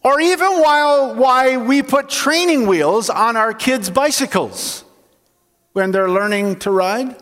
Or 0.02 0.18
even 0.18 0.62
while, 0.62 1.14
why 1.14 1.58
we 1.58 1.82
put 1.82 2.08
training 2.08 2.66
wheels 2.66 3.10
on 3.10 3.36
our 3.36 3.52
kids' 3.52 3.90
bicycles 3.90 4.82
when 5.74 5.90
they're 5.90 6.08
learning 6.08 6.60
to 6.60 6.70
ride? 6.70 7.14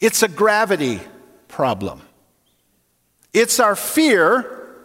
It's 0.00 0.22
a 0.22 0.28
gravity 0.28 1.02
problem. 1.46 2.00
It's 3.34 3.60
our 3.60 3.76
fear 3.76 4.78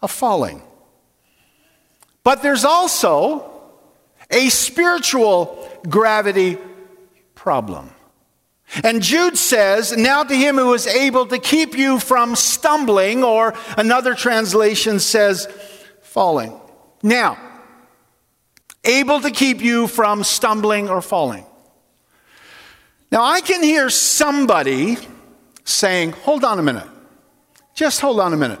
of 0.00 0.10
falling. 0.10 0.62
But 2.24 2.40
there's 2.40 2.64
also 2.64 3.49
a 4.30 4.48
spiritual 4.48 5.68
gravity 5.88 6.58
problem. 7.34 7.90
And 8.84 9.02
Jude 9.02 9.36
says, 9.36 9.96
Now 9.96 10.22
to 10.22 10.34
him 10.34 10.56
who 10.56 10.72
is 10.74 10.86
able 10.86 11.26
to 11.26 11.38
keep 11.38 11.76
you 11.76 11.98
from 11.98 12.36
stumbling, 12.36 13.24
or 13.24 13.54
another 13.76 14.14
translation 14.14 15.00
says, 15.00 15.48
falling. 16.02 16.58
Now, 17.02 17.38
able 18.84 19.20
to 19.20 19.30
keep 19.30 19.60
you 19.60 19.86
from 19.86 20.22
stumbling 20.22 20.88
or 20.88 21.00
falling. 21.02 21.44
Now, 23.10 23.24
I 23.24 23.40
can 23.40 23.62
hear 23.62 23.90
somebody 23.90 24.96
saying, 25.64 26.12
Hold 26.12 26.44
on 26.44 26.58
a 26.58 26.62
minute. 26.62 26.86
Just 27.74 28.00
hold 28.00 28.20
on 28.20 28.32
a 28.32 28.36
minute. 28.36 28.60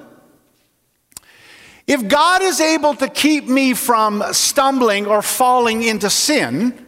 If 1.90 2.06
God 2.06 2.40
is 2.40 2.60
able 2.60 2.94
to 2.94 3.08
keep 3.08 3.48
me 3.48 3.74
from 3.74 4.22
stumbling 4.30 5.08
or 5.08 5.22
falling 5.22 5.82
into 5.82 6.08
sin, 6.08 6.86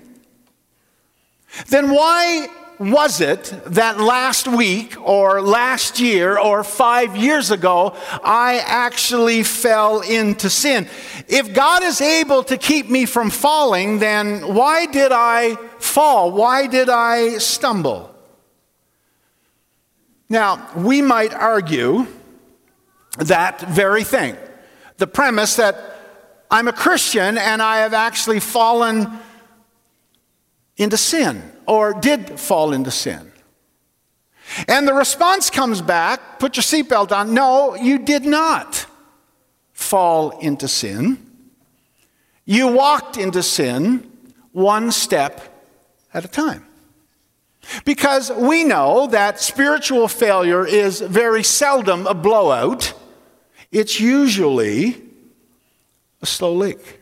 then 1.70 1.90
why 1.90 2.46
was 2.78 3.20
it 3.20 3.52
that 3.66 3.98
last 3.98 4.46
week 4.46 4.94
or 5.00 5.42
last 5.42 5.98
year 5.98 6.38
or 6.38 6.62
five 6.62 7.16
years 7.16 7.50
ago 7.50 7.96
I 8.22 8.62
actually 8.64 9.42
fell 9.42 10.02
into 10.02 10.48
sin? 10.48 10.88
If 11.26 11.52
God 11.52 11.82
is 11.82 12.00
able 12.00 12.44
to 12.44 12.56
keep 12.56 12.88
me 12.88 13.04
from 13.04 13.30
falling, 13.30 13.98
then 13.98 14.54
why 14.54 14.86
did 14.86 15.10
I 15.10 15.56
fall? 15.80 16.30
Why 16.30 16.68
did 16.68 16.88
I 16.88 17.38
stumble? 17.38 18.14
Now, 20.28 20.70
we 20.76 21.02
might 21.02 21.34
argue 21.34 22.06
that 23.18 23.62
very 23.62 24.04
thing. 24.04 24.36
The 24.98 25.06
premise 25.06 25.56
that 25.56 25.76
I'm 26.50 26.68
a 26.68 26.72
Christian 26.72 27.38
and 27.38 27.62
I 27.62 27.78
have 27.78 27.94
actually 27.94 28.40
fallen 28.40 29.10
into 30.76 30.96
sin 30.96 31.42
or 31.66 31.94
did 31.94 32.38
fall 32.38 32.72
into 32.72 32.90
sin. 32.90 33.32
And 34.68 34.86
the 34.86 34.94
response 34.94 35.50
comes 35.50 35.80
back 35.80 36.38
put 36.38 36.56
your 36.56 36.62
seatbelt 36.62 37.12
on. 37.12 37.34
No, 37.34 37.74
you 37.76 37.98
did 37.98 38.24
not 38.24 38.86
fall 39.72 40.38
into 40.38 40.68
sin. 40.68 41.18
You 42.44 42.68
walked 42.68 43.16
into 43.16 43.42
sin 43.42 44.10
one 44.50 44.90
step 44.90 45.40
at 46.12 46.24
a 46.24 46.28
time. 46.28 46.66
Because 47.84 48.30
we 48.32 48.64
know 48.64 49.06
that 49.06 49.40
spiritual 49.40 50.08
failure 50.08 50.66
is 50.66 51.00
very 51.00 51.44
seldom 51.44 52.06
a 52.06 52.14
blowout, 52.14 52.92
it's 53.72 53.98
usually 53.98 55.02
a 56.20 56.26
slow 56.26 56.54
leak. 56.54 57.00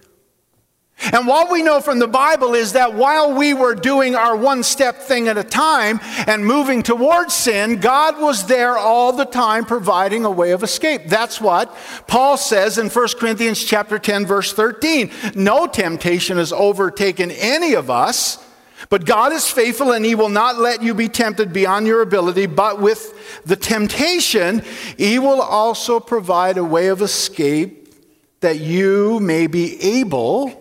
And 1.12 1.27
what 1.27 1.50
we 1.50 1.62
know 1.62 1.81
from 1.81 1.99
the 1.99 2.07
Bible 2.07 2.55
is 2.55 2.75
that 2.75 2.95
while 2.95 3.33
we 3.35 3.55
were 3.55 3.75
doing 3.75 4.15
our 4.15 4.37
one 4.37 4.62
step 4.62 4.99
thing 4.99 5.29
at 5.29 5.39
a 5.39 5.45
time 5.45 5.99
and 6.27 6.45
moving 6.45 6.83
towards 6.83 7.35
sin, 7.35 7.81
God 7.81 8.21
was 8.21 8.47
there 8.47 8.77
all 8.77 9.12
the 9.12 9.25
time 9.25 9.65
providing 9.65 10.27
a 10.27 10.31
way 10.31 10.50
of 10.50 10.62
escape. 10.62 11.07
That's 11.07 11.41
what 11.41 11.75
Paul 12.07 12.37
says 12.37 12.77
in 12.77 12.91
1 12.91 13.09
Corinthians 13.19 13.65
chapter 13.65 13.99
10 13.99 14.27
verse 14.27 14.53
13. 14.53 15.11
No 15.35 15.67
temptation 15.67 16.37
has 16.37 16.53
overtaken 16.53 17.31
any 17.31 17.73
of 17.75 17.91
us, 17.91 18.45
but 18.89 19.05
God 19.05 19.33
is 19.33 19.49
faithful 19.49 19.93
and 19.93 20.05
he 20.05 20.15
will 20.15 20.29
not 20.29 20.59
let 20.59 20.83
you 20.83 20.95
be 20.95 21.09
tempted 21.09 21.53
beyond 21.53 21.87
your 21.87 22.01
ability, 22.01 22.47
but 22.47 22.81
with 22.81 23.43
the 23.45 23.57
temptation, 23.57 24.63
he 24.97 25.19
will 25.19 25.43
also 25.43 26.01
provide 26.01 26.57
a 26.57 26.65
way 26.65 26.89
of 26.89 27.03
escape 27.03 27.95
that 28.41 28.59
you 28.59 29.21
may 29.21 29.47
be 29.47 29.81
able 29.83 30.61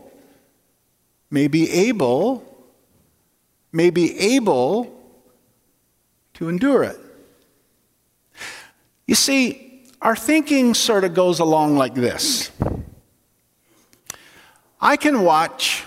may 1.30 1.48
be 1.48 1.70
able, 1.72 2.44
may 3.72 3.90
be 3.90 4.18
able 4.20 4.96
to 6.34 6.50
endure 6.50 6.84
it. 6.84 6.98
You 9.06 9.16
see, 9.16 9.86
our 10.02 10.16
thinking 10.16 10.74
sort 10.74 11.04
of 11.04 11.14
goes 11.14 11.40
along 11.40 11.76
like 11.76 11.94
this 11.96 12.52
I 14.80 14.96
can 14.98 15.24
watch 15.24 15.84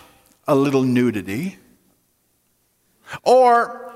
a 0.47 0.55
little 0.55 0.83
nudity, 0.83 1.57
or 3.23 3.95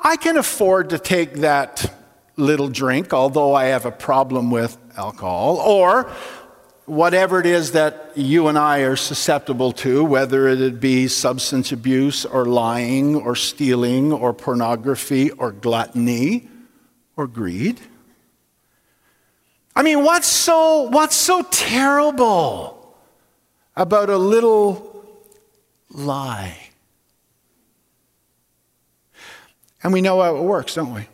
I 0.00 0.16
can 0.16 0.36
afford 0.36 0.90
to 0.90 0.98
take 0.98 1.34
that 1.34 1.92
little 2.36 2.68
drink, 2.68 3.12
although 3.12 3.54
I 3.54 3.66
have 3.66 3.86
a 3.86 3.92
problem 3.92 4.50
with 4.50 4.76
alcohol, 4.96 5.56
or 5.56 6.10
whatever 6.86 7.38
it 7.40 7.46
is 7.46 7.72
that 7.72 8.10
you 8.16 8.48
and 8.48 8.58
I 8.58 8.80
are 8.80 8.96
susceptible 8.96 9.72
to, 9.72 10.04
whether 10.04 10.48
it 10.48 10.80
be 10.80 11.08
substance 11.08 11.72
abuse 11.72 12.24
or 12.24 12.44
lying 12.44 13.14
or 13.16 13.36
stealing 13.36 14.12
or 14.12 14.32
pornography 14.32 15.30
or 15.30 15.52
gluttony 15.52 16.48
or 17.16 17.26
greed. 17.26 17.80
I 19.74 19.82
mean, 19.82 20.02
what's 20.04 20.26
so, 20.26 20.82
what's 20.82 21.16
so 21.16 21.42
terrible 21.50 22.96
about 23.76 24.10
a 24.10 24.18
little 24.18 25.04
lie? 25.90 26.61
And 29.82 29.92
we 29.92 30.00
know 30.00 30.20
how 30.20 30.36
it 30.36 30.42
works, 30.42 30.74
don't 30.74 30.94
we? 30.94 31.08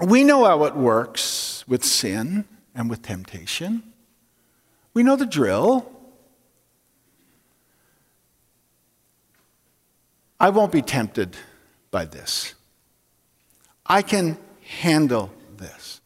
we 0.00 0.24
know 0.24 0.44
how 0.44 0.64
it 0.64 0.76
works 0.76 1.64
with 1.66 1.84
sin 1.84 2.44
and 2.74 2.90
with 2.90 3.02
temptation. 3.02 3.82
We 4.92 5.02
know 5.02 5.16
the 5.16 5.26
drill. 5.26 5.90
I 10.38 10.50
won't 10.50 10.72
be 10.72 10.82
tempted 10.82 11.36
by 11.90 12.04
this. 12.04 12.54
I 13.86 14.02
can 14.02 14.36
handle 14.60 15.30
this. 15.56 16.00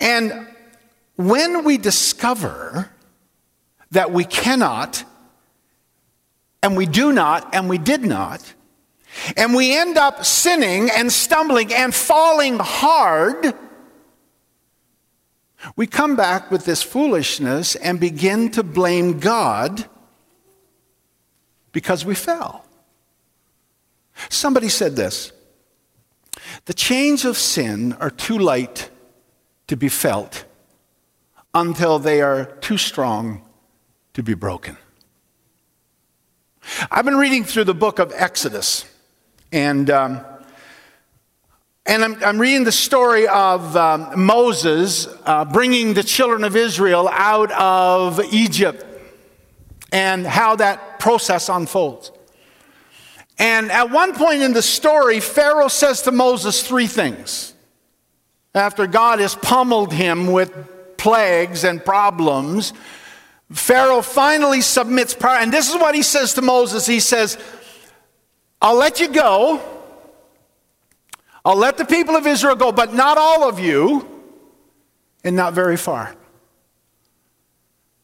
And 0.00 0.48
when 1.16 1.64
we 1.64 1.78
discover 1.78 2.90
that 3.92 4.10
we 4.10 4.24
cannot, 4.24 5.04
and 6.62 6.76
we 6.76 6.86
do 6.86 7.12
not, 7.12 7.54
and 7.54 7.68
we 7.68 7.78
did 7.78 8.02
not, 8.02 8.53
and 9.36 9.54
we 9.54 9.76
end 9.76 9.96
up 9.96 10.24
sinning 10.24 10.90
and 10.90 11.12
stumbling 11.12 11.72
and 11.72 11.94
falling 11.94 12.58
hard, 12.58 13.54
we 15.76 15.86
come 15.86 16.16
back 16.16 16.50
with 16.50 16.64
this 16.64 16.82
foolishness 16.82 17.74
and 17.76 17.98
begin 17.98 18.50
to 18.52 18.62
blame 18.62 19.18
God 19.18 19.86
because 21.72 22.04
we 22.04 22.14
fell. 22.14 22.64
Somebody 24.28 24.68
said 24.68 24.96
this 24.96 25.32
The 26.66 26.74
chains 26.74 27.24
of 27.24 27.36
sin 27.36 27.94
are 27.94 28.10
too 28.10 28.38
light 28.38 28.90
to 29.66 29.76
be 29.76 29.88
felt 29.88 30.44
until 31.54 31.98
they 31.98 32.20
are 32.20 32.44
too 32.44 32.76
strong 32.76 33.42
to 34.12 34.22
be 34.22 34.34
broken. 34.34 34.76
I've 36.90 37.04
been 37.04 37.16
reading 37.16 37.44
through 37.44 37.64
the 37.64 37.74
book 37.74 37.98
of 37.98 38.12
Exodus, 38.14 38.84
and, 39.54 39.88
um, 39.88 40.20
and 41.86 42.02
I'm, 42.02 42.24
I'm, 42.24 42.40
reading 42.40 42.64
the 42.64 42.72
story 42.72 43.28
of 43.28 43.76
um, 43.76 44.24
Moses 44.24 45.06
uh, 45.24 45.44
bringing 45.44 45.94
the 45.94 46.02
children 46.02 46.42
of 46.42 46.56
Israel 46.56 47.08
out 47.08 47.52
of 47.52 48.20
Egypt 48.32 48.84
and 49.92 50.26
how 50.26 50.56
that 50.56 50.98
process 50.98 51.48
unfolds. 51.48 52.10
And 53.38 53.70
at 53.70 53.90
one 53.90 54.14
point 54.14 54.42
in 54.42 54.54
the 54.54 54.62
story, 54.62 55.20
Pharaoh 55.20 55.68
says 55.68 56.02
to 56.02 56.10
Moses 56.10 56.66
three 56.66 56.88
things. 56.88 57.54
After 58.56 58.88
God 58.88 59.20
has 59.20 59.36
pummeled 59.36 59.92
him 59.92 60.32
with 60.32 60.96
plagues 60.96 61.62
and 61.62 61.84
problems, 61.84 62.72
Pharaoh 63.52 64.02
finally 64.02 64.62
submits. 64.62 65.14
And 65.14 65.52
this 65.52 65.68
is 65.68 65.76
what 65.76 65.94
he 65.94 66.02
says 66.02 66.34
to 66.34 66.42
Moses 66.42 66.86
He 66.86 66.98
says, 66.98 67.38
I'll 68.64 68.76
let 68.76 68.98
you 68.98 69.08
go. 69.08 69.60
I'll 71.44 71.58
let 71.58 71.76
the 71.76 71.84
people 71.84 72.16
of 72.16 72.26
Israel 72.26 72.56
go, 72.56 72.72
but 72.72 72.94
not 72.94 73.18
all 73.18 73.46
of 73.46 73.60
you, 73.60 74.08
and 75.22 75.36
not 75.36 75.52
very 75.52 75.76
far. 75.76 76.16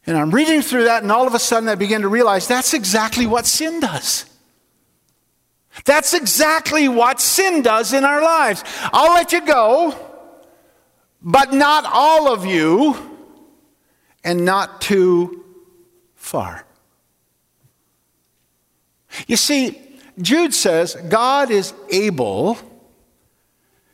And 0.05 0.15
I'm 0.15 0.29
reading 0.29 0.61
through 0.61 0.83
that, 0.83 1.01
and 1.01 1.11
all 1.11 1.25
of 1.25 1.33
a 1.33 1.39
sudden 1.39 1.67
I 1.67 1.73
begin 1.73 2.03
to 2.03 2.07
realize 2.07 2.47
that's 2.47 2.75
exactly 2.75 3.25
what 3.25 3.47
sin 3.47 3.79
does. 3.79 4.25
That's 5.83 6.13
exactly 6.13 6.87
what 6.87 7.19
sin 7.19 7.63
does 7.63 7.91
in 7.91 8.05
our 8.05 8.21
lives. 8.21 8.63
I'll 8.93 9.15
let 9.15 9.31
you 9.31 9.43
go, 9.43 9.95
but 11.23 11.53
not 11.53 11.85
all 11.87 12.31
of 12.31 12.45
you, 12.45 12.95
and 14.23 14.45
not 14.45 14.79
too 14.79 15.43
far. 16.13 16.67
You 19.25 19.37
see, 19.37 19.87
Jude 20.19 20.53
says 20.53 20.95
God 21.09 21.51
is 21.51 21.73
able 21.89 22.57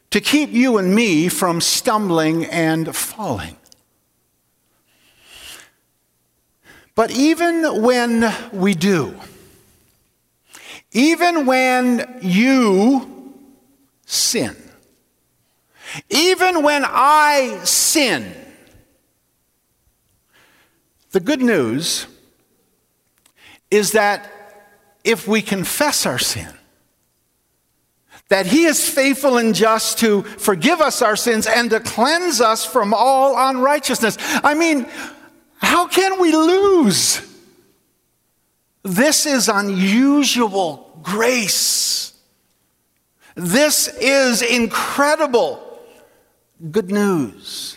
to 0.10 0.22
keep 0.22 0.52
you 0.52 0.78
and 0.78 0.96
me 0.96 1.28
from 1.28 1.62
stumbling 1.62 2.46
and 2.46 2.96
falling. 2.96 3.58
But 6.96 7.12
even 7.12 7.84
when 7.84 8.34
we 8.52 8.74
do, 8.74 9.16
even 10.92 11.46
when 11.46 12.20
you 12.22 13.36
sin, 14.06 14.56
even 16.10 16.64
when 16.64 16.84
I 16.86 17.60
sin, 17.64 18.34
the 21.12 21.20
good 21.20 21.42
news 21.42 22.08
is 23.70 23.92
that 23.92 24.32
if 25.08 25.28
we 25.28 25.42
confess 25.42 26.06
our 26.06 26.20
sin, 26.20 26.54
that 28.28 28.46
he 28.46 28.66
is 28.66 28.90
faithful 28.90 29.38
and 29.38 29.56
just 29.56 30.00
to 30.00 30.22
forgive 30.24 30.82
us 30.82 31.02
our 31.02 31.16
sins 31.16 31.48
and 31.48 31.70
to 31.70 31.80
cleanse 31.80 32.42
us 32.42 32.66
from 32.66 32.94
all 32.94 33.50
unrighteousness. 33.50 34.18
I 34.44 34.54
mean, 34.54 34.86
how 35.62 35.88
can 35.88 36.20
we 36.20 36.34
lose? 36.34 37.22
This 38.84 39.26
is 39.26 39.48
unusual 39.48 41.00
grace. 41.02 42.14
This 43.36 43.88
is 43.88 44.42
incredible 44.42 45.80
good 46.72 46.92
news. 46.92 47.77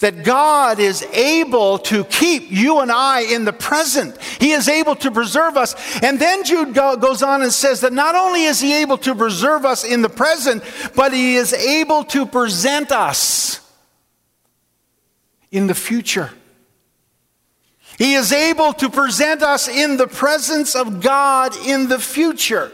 That 0.00 0.24
God 0.24 0.78
is 0.78 1.02
able 1.12 1.78
to 1.78 2.04
keep 2.04 2.50
you 2.50 2.80
and 2.80 2.90
I 2.90 3.20
in 3.20 3.44
the 3.44 3.52
present. 3.52 4.20
He 4.40 4.52
is 4.52 4.68
able 4.68 4.96
to 4.96 5.10
preserve 5.10 5.56
us. 5.56 5.74
And 6.02 6.18
then 6.18 6.42
Jude 6.44 6.74
goes 6.74 7.22
on 7.22 7.42
and 7.42 7.52
says 7.52 7.82
that 7.82 7.92
not 7.92 8.14
only 8.14 8.44
is 8.44 8.60
He 8.60 8.80
able 8.80 8.98
to 8.98 9.14
preserve 9.14 9.64
us 9.64 9.84
in 9.84 10.02
the 10.02 10.08
present, 10.08 10.64
but 10.96 11.12
He 11.12 11.36
is 11.36 11.52
able 11.52 12.04
to 12.04 12.26
present 12.26 12.92
us 12.92 13.60
in 15.50 15.66
the 15.66 15.74
future. 15.74 16.30
He 17.98 18.14
is 18.14 18.32
able 18.32 18.72
to 18.74 18.88
present 18.88 19.42
us 19.42 19.68
in 19.68 19.98
the 19.98 20.06
presence 20.06 20.74
of 20.74 21.02
God 21.02 21.54
in 21.66 21.88
the 21.88 21.98
future. 21.98 22.72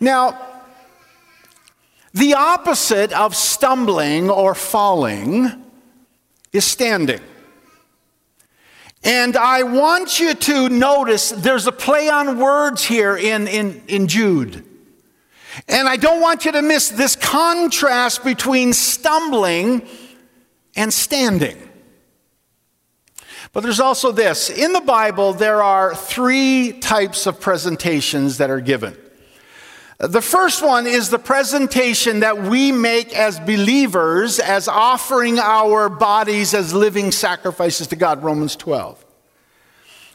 Now, 0.00 0.47
the 2.18 2.34
opposite 2.34 3.12
of 3.12 3.36
stumbling 3.36 4.28
or 4.28 4.54
falling 4.54 5.64
is 6.52 6.64
standing. 6.64 7.20
And 9.04 9.36
I 9.36 9.62
want 9.62 10.18
you 10.18 10.34
to 10.34 10.68
notice 10.68 11.30
there's 11.30 11.68
a 11.68 11.72
play 11.72 12.08
on 12.08 12.38
words 12.38 12.84
here 12.84 13.16
in, 13.16 13.46
in, 13.46 13.82
in 13.86 14.08
Jude. 14.08 14.64
And 15.68 15.88
I 15.88 15.96
don't 15.96 16.20
want 16.20 16.44
you 16.44 16.52
to 16.52 16.62
miss 16.62 16.88
this 16.88 17.14
contrast 17.14 18.24
between 18.24 18.72
stumbling 18.72 19.86
and 20.74 20.92
standing. 20.92 21.56
But 23.52 23.62
there's 23.62 23.80
also 23.80 24.12
this 24.12 24.50
in 24.50 24.72
the 24.72 24.80
Bible, 24.80 25.32
there 25.32 25.62
are 25.62 25.94
three 25.94 26.72
types 26.80 27.26
of 27.26 27.40
presentations 27.40 28.38
that 28.38 28.50
are 28.50 28.60
given. 28.60 28.96
The 29.98 30.22
first 30.22 30.62
one 30.62 30.86
is 30.86 31.10
the 31.10 31.18
presentation 31.18 32.20
that 32.20 32.40
we 32.40 32.70
make 32.70 33.12
as 33.12 33.40
believers 33.40 34.38
as 34.38 34.68
offering 34.68 35.40
our 35.40 35.88
bodies 35.88 36.54
as 36.54 36.72
living 36.72 37.10
sacrifices 37.10 37.88
to 37.88 37.96
God, 37.96 38.22
Romans 38.22 38.54
12. 38.54 39.04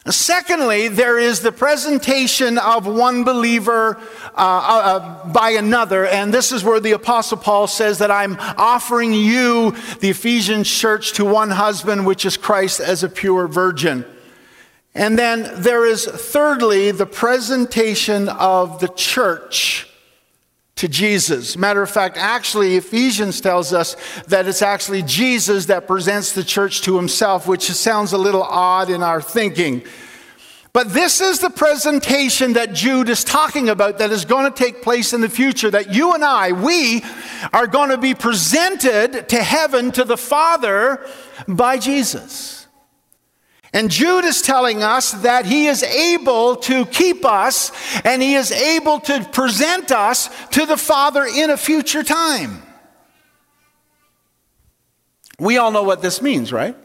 Secondly, 0.06 0.88
there 0.88 1.18
is 1.18 1.40
the 1.40 1.52
presentation 1.52 2.56
of 2.56 2.86
one 2.86 3.24
believer 3.24 3.98
uh, 4.34 4.36
uh, 4.36 5.28
by 5.28 5.50
another, 5.50 6.06
and 6.06 6.32
this 6.32 6.50
is 6.50 6.64
where 6.64 6.80
the 6.80 6.92
Apostle 6.92 7.36
Paul 7.36 7.66
says 7.66 7.98
that 7.98 8.10
I'm 8.10 8.36
offering 8.38 9.12
you, 9.12 9.72
the 10.00 10.10
Ephesian 10.10 10.64
church, 10.64 11.12
to 11.14 11.26
one 11.26 11.50
husband, 11.50 12.06
which 12.06 12.24
is 12.24 12.38
Christ, 12.38 12.80
as 12.80 13.02
a 13.02 13.08
pure 13.10 13.48
virgin. 13.48 14.06
And 14.94 15.18
then 15.18 15.50
there 15.54 15.84
is, 15.84 16.06
thirdly, 16.06 16.92
the 16.92 17.06
presentation 17.06 18.28
of 18.28 18.78
the 18.78 18.88
church 18.88 19.88
to 20.76 20.88
Jesus. 20.88 21.56
Matter 21.56 21.82
of 21.82 21.90
fact, 21.90 22.16
actually, 22.16 22.76
Ephesians 22.76 23.40
tells 23.40 23.72
us 23.72 23.96
that 24.26 24.46
it's 24.46 24.62
actually 24.62 25.02
Jesus 25.02 25.66
that 25.66 25.86
presents 25.86 26.32
the 26.32 26.44
church 26.44 26.82
to 26.82 26.96
himself, 26.96 27.46
which 27.46 27.64
sounds 27.70 28.12
a 28.12 28.18
little 28.18 28.42
odd 28.42 28.90
in 28.90 29.02
our 29.02 29.20
thinking. 29.20 29.82
But 30.72 30.92
this 30.92 31.20
is 31.20 31.38
the 31.38 31.50
presentation 31.50 32.54
that 32.54 32.72
Jude 32.72 33.08
is 33.08 33.22
talking 33.22 33.68
about 33.68 33.98
that 33.98 34.10
is 34.10 34.24
going 34.24 34.52
to 34.52 34.64
take 34.64 34.82
place 34.82 35.12
in 35.12 35.20
the 35.20 35.28
future. 35.28 35.70
That 35.70 35.94
you 35.94 36.14
and 36.14 36.24
I, 36.24 36.50
we 36.50 37.04
are 37.52 37.68
going 37.68 37.90
to 37.90 37.98
be 37.98 38.14
presented 38.14 39.28
to 39.28 39.42
heaven, 39.42 39.92
to 39.92 40.02
the 40.02 40.16
Father, 40.16 41.06
by 41.46 41.78
Jesus. 41.78 42.63
And 43.74 43.90
Jude 43.90 44.24
is 44.24 44.40
telling 44.40 44.84
us 44.84 45.10
that 45.10 45.46
he 45.46 45.66
is 45.66 45.82
able 45.82 46.54
to 46.56 46.86
keep 46.86 47.24
us 47.24 47.72
and 48.04 48.22
he 48.22 48.36
is 48.36 48.52
able 48.52 49.00
to 49.00 49.28
present 49.32 49.90
us 49.90 50.30
to 50.50 50.64
the 50.64 50.76
Father 50.76 51.24
in 51.24 51.50
a 51.50 51.56
future 51.56 52.04
time. 52.04 52.62
We 55.40 55.58
all 55.58 55.72
know 55.72 55.82
what 55.82 56.02
this 56.02 56.22
means, 56.22 56.52
right? 56.52 56.76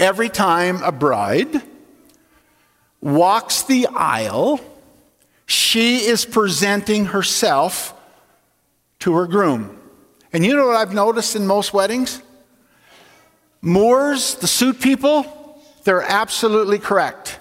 Every 0.00 0.28
time 0.28 0.82
a 0.82 0.90
bride 0.90 1.62
walks 3.00 3.62
the 3.62 3.86
aisle, 3.86 4.58
she 5.46 5.98
is 5.98 6.24
presenting 6.24 7.06
herself 7.06 7.94
to 8.98 9.14
her 9.14 9.28
groom. 9.28 9.78
And 10.32 10.44
you 10.44 10.56
know 10.56 10.66
what 10.66 10.74
I've 10.74 10.92
noticed 10.92 11.36
in 11.36 11.46
most 11.46 11.72
weddings? 11.72 12.20
Moores, 13.60 14.34
the 14.34 14.48
suit 14.48 14.80
people, 14.80 15.41
they're 15.84 16.02
absolutely 16.02 16.78
correct. 16.78 17.38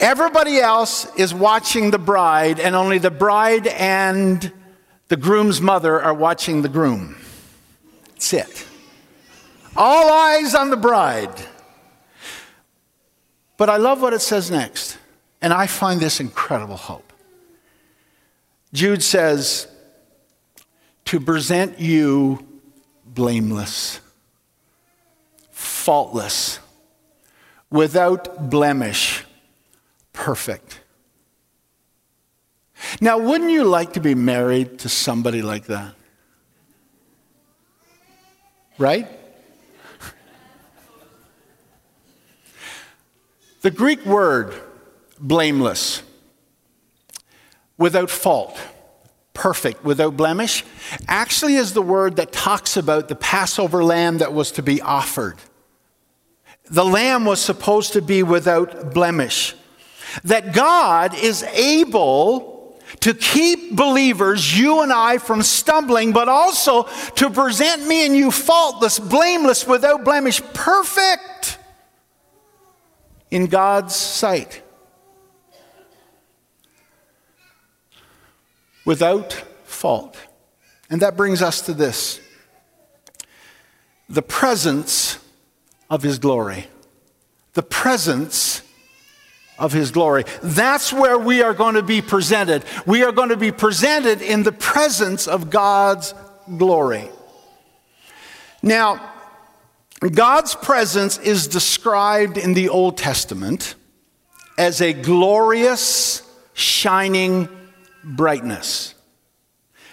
Everybody 0.00 0.58
else 0.58 1.12
is 1.16 1.34
watching 1.34 1.90
the 1.90 1.98
bride, 1.98 2.60
and 2.60 2.76
only 2.76 2.98
the 2.98 3.10
bride 3.10 3.66
and 3.66 4.52
the 5.08 5.16
groom's 5.16 5.60
mother 5.60 6.00
are 6.00 6.14
watching 6.14 6.62
the 6.62 6.68
groom. 6.68 7.16
That's 8.06 8.32
it. 8.32 8.66
All 9.76 10.12
eyes 10.12 10.54
on 10.54 10.70
the 10.70 10.76
bride. 10.76 11.34
But 13.56 13.68
I 13.68 13.76
love 13.76 14.00
what 14.00 14.12
it 14.12 14.20
says 14.20 14.50
next, 14.50 14.98
and 15.42 15.52
I 15.52 15.66
find 15.66 16.00
this 16.00 16.20
incredible 16.20 16.76
hope. 16.76 17.12
Jude 18.72 19.02
says, 19.02 19.66
to 21.06 21.18
present 21.18 21.80
you 21.80 22.46
blameless, 23.04 24.00
faultless, 25.58 26.60
without 27.68 28.48
blemish 28.48 29.24
perfect. 30.12 30.80
Now, 33.00 33.18
wouldn't 33.18 33.50
you 33.50 33.64
like 33.64 33.94
to 33.94 34.00
be 34.00 34.14
married 34.14 34.78
to 34.80 34.88
somebody 34.88 35.42
like 35.42 35.66
that? 35.66 35.94
Right? 38.78 39.08
The 43.62 43.72
Greek 43.72 44.06
word 44.06 44.54
blameless, 45.18 46.04
without 47.76 48.10
fault, 48.10 48.56
perfect, 49.34 49.84
without 49.84 50.16
blemish, 50.16 50.64
actually 51.08 51.56
is 51.56 51.72
the 51.72 51.82
word 51.82 52.14
that 52.16 52.30
talks 52.30 52.76
about 52.76 53.08
the 53.08 53.16
Passover 53.16 53.82
lamb 53.82 54.18
that 54.18 54.32
was 54.32 54.52
to 54.52 54.62
be 54.62 54.80
offered. 54.80 55.36
The 56.70 56.84
lamb 56.84 57.24
was 57.24 57.40
supposed 57.40 57.94
to 57.94 58.02
be 58.02 58.22
without 58.22 58.92
blemish 58.92 59.54
that 60.24 60.54
God 60.54 61.14
is 61.14 61.42
able 61.42 62.78
to 63.00 63.14
keep 63.14 63.76
believers, 63.76 64.58
you 64.58 64.80
and 64.80 64.92
I, 64.92 65.18
from 65.18 65.42
stumbling, 65.42 66.12
but 66.12 66.28
also 66.28 66.84
to 67.16 67.30
present 67.30 67.86
me 67.86 68.06
and 68.06 68.16
you 68.16 68.30
faultless, 68.30 68.98
blameless, 68.98 69.66
without 69.66 70.04
blemish, 70.04 70.40
perfect 70.54 71.58
in 73.30 73.46
God's 73.46 73.94
sight. 73.94 74.62
Without 78.84 79.32
fault. 79.64 80.16
And 80.90 81.02
that 81.02 81.16
brings 81.16 81.42
us 81.42 81.60
to 81.62 81.74
this 81.74 82.20
the 84.08 84.22
presence 84.22 85.18
of 85.90 86.02
His 86.02 86.18
glory. 86.18 86.66
The 87.54 87.62
presence 87.62 88.62
of 89.58 89.72
his 89.72 89.90
glory. 89.90 90.24
That's 90.42 90.92
where 90.92 91.18
we 91.18 91.42
are 91.42 91.52
going 91.52 91.74
to 91.74 91.82
be 91.82 92.00
presented. 92.00 92.64
We 92.86 93.02
are 93.02 93.12
going 93.12 93.30
to 93.30 93.36
be 93.36 93.50
presented 93.50 94.22
in 94.22 94.44
the 94.44 94.52
presence 94.52 95.26
of 95.26 95.50
God's 95.50 96.14
glory. 96.56 97.08
Now, 98.62 99.12
God's 100.00 100.54
presence 100.54 101.18
is 101.18 101.48
described 101.48 102.38
in 102.38 102.54
the 102.54 102.68
Old 102.68 102.96
Testament 102.96 103.74
as 104.56 104.80
a 104.80 104.92
glorious, 104.92 106.22
shining 106.54 107.48
brightness. 108.04 108.94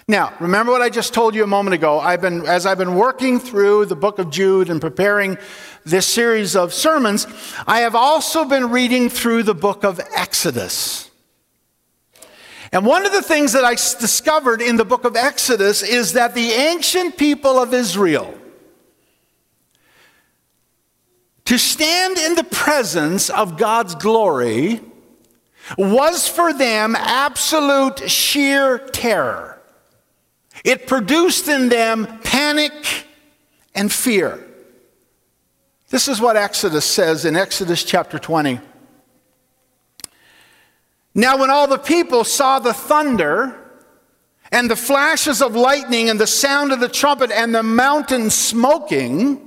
Now, 0.08 0.32
remember 0.38 0.70
what 0.70 0.82
I 0.82 0.88
just 0.88 1.12
told 1.12 1.34
you 1.34 1.42
a 1.42 1.48
moment 1.48 1.74
ago. 1.74 1.98
I've 1.98 2.20
been, 2.20 2.46
as 2.46 2.64
I've 2.66 2.78
been 2.78 2.94
working 2.94 3.40
through 3.40 3.86
the 3.86 3.96
book 3.96 4.20
of 4.20 4.30
Jude 4.30 4.70
and 4.70 4.80
preparing 4.80 5.36
this 5.86 6.06
series 6.06 6.56
of 6.56 6.74
sermons, 6.74 7.26
I 7.66 7.80
have 7.80 7.94
also 7.94 8.44
been 8.44 8.70
reading 8.70 9.08
through 9.08 9.44
the 9.44 9.54
book 9.54 9.84
of 9.84 10.00
Exodus. 10.14 11.10
And 12.72 12.84
one 12.84 13.06
of 13.06 13.12
the 13.12 13.22
things 13.22 13.52
that 13.52 13.64
I 13.64 13.74
discovered 13.74 14.60
in 14.60 14.76
the 14.76 14.84
book 14.84 15.04
of 15.04 15.14
Exodus 15.14 15.84
is 15.84 16.14
that 16.14 16.34
the 16.34 16.50
ancient 16.50 17.16
people 17.16 17.62
of 17.62 17.72
Israel, 17.72 18.36
to 21.44 21.56
stand 21.56 22.18
in 22.18 22.34
the 22.34 22.44
presence 22.44 23.30
of 23.30 23.56
God's 23.56 23.94
glory, 23.94 24.80
was 25.78 26.26
for 26.28 26.52
them 26.52 26.96
absolute 26.96 28.10
sheer 28.10 28.78
terror. 28.78 29.62
It 30.64 30.88
produced 30.88 31.46
in 31.46 31.68
them 31.68 32.20
panic 32.24 33.04
and 33.72 33.92
fear. 33.92 34.45
This 35.88 36.08
is 36.08 36.20
what 36.20 36.36
Exodus 36.36 36.84
says 36.84 37.24
in 37.24 37.36
Exodus 37.36 37.84
chapter 37.84 38.18
20. 38.18 38.58
Now, 41.14 41.38
when 41.38 41.48
all 41.48 41.68
the 41.68 41.78
people 41.78 42.24
saw 42.24 42.58
the 42.58 42.74
thunder 42.74 43.56
and 44.50 44.68
the 44.68 44.76
flashes 44.76 45.40
of 45.40 45.54
lightning 45.54 46.10
and 46.10 46.20
the 46.20 46.26
sound 46.26 46.72
of 46.72 46.80
the 46.80 46.88
trumpet 46.88 47.30
and 47.30 47.54
the 47.54 47.62
mountain 47.62 48.30
smoking, 48.30 49.40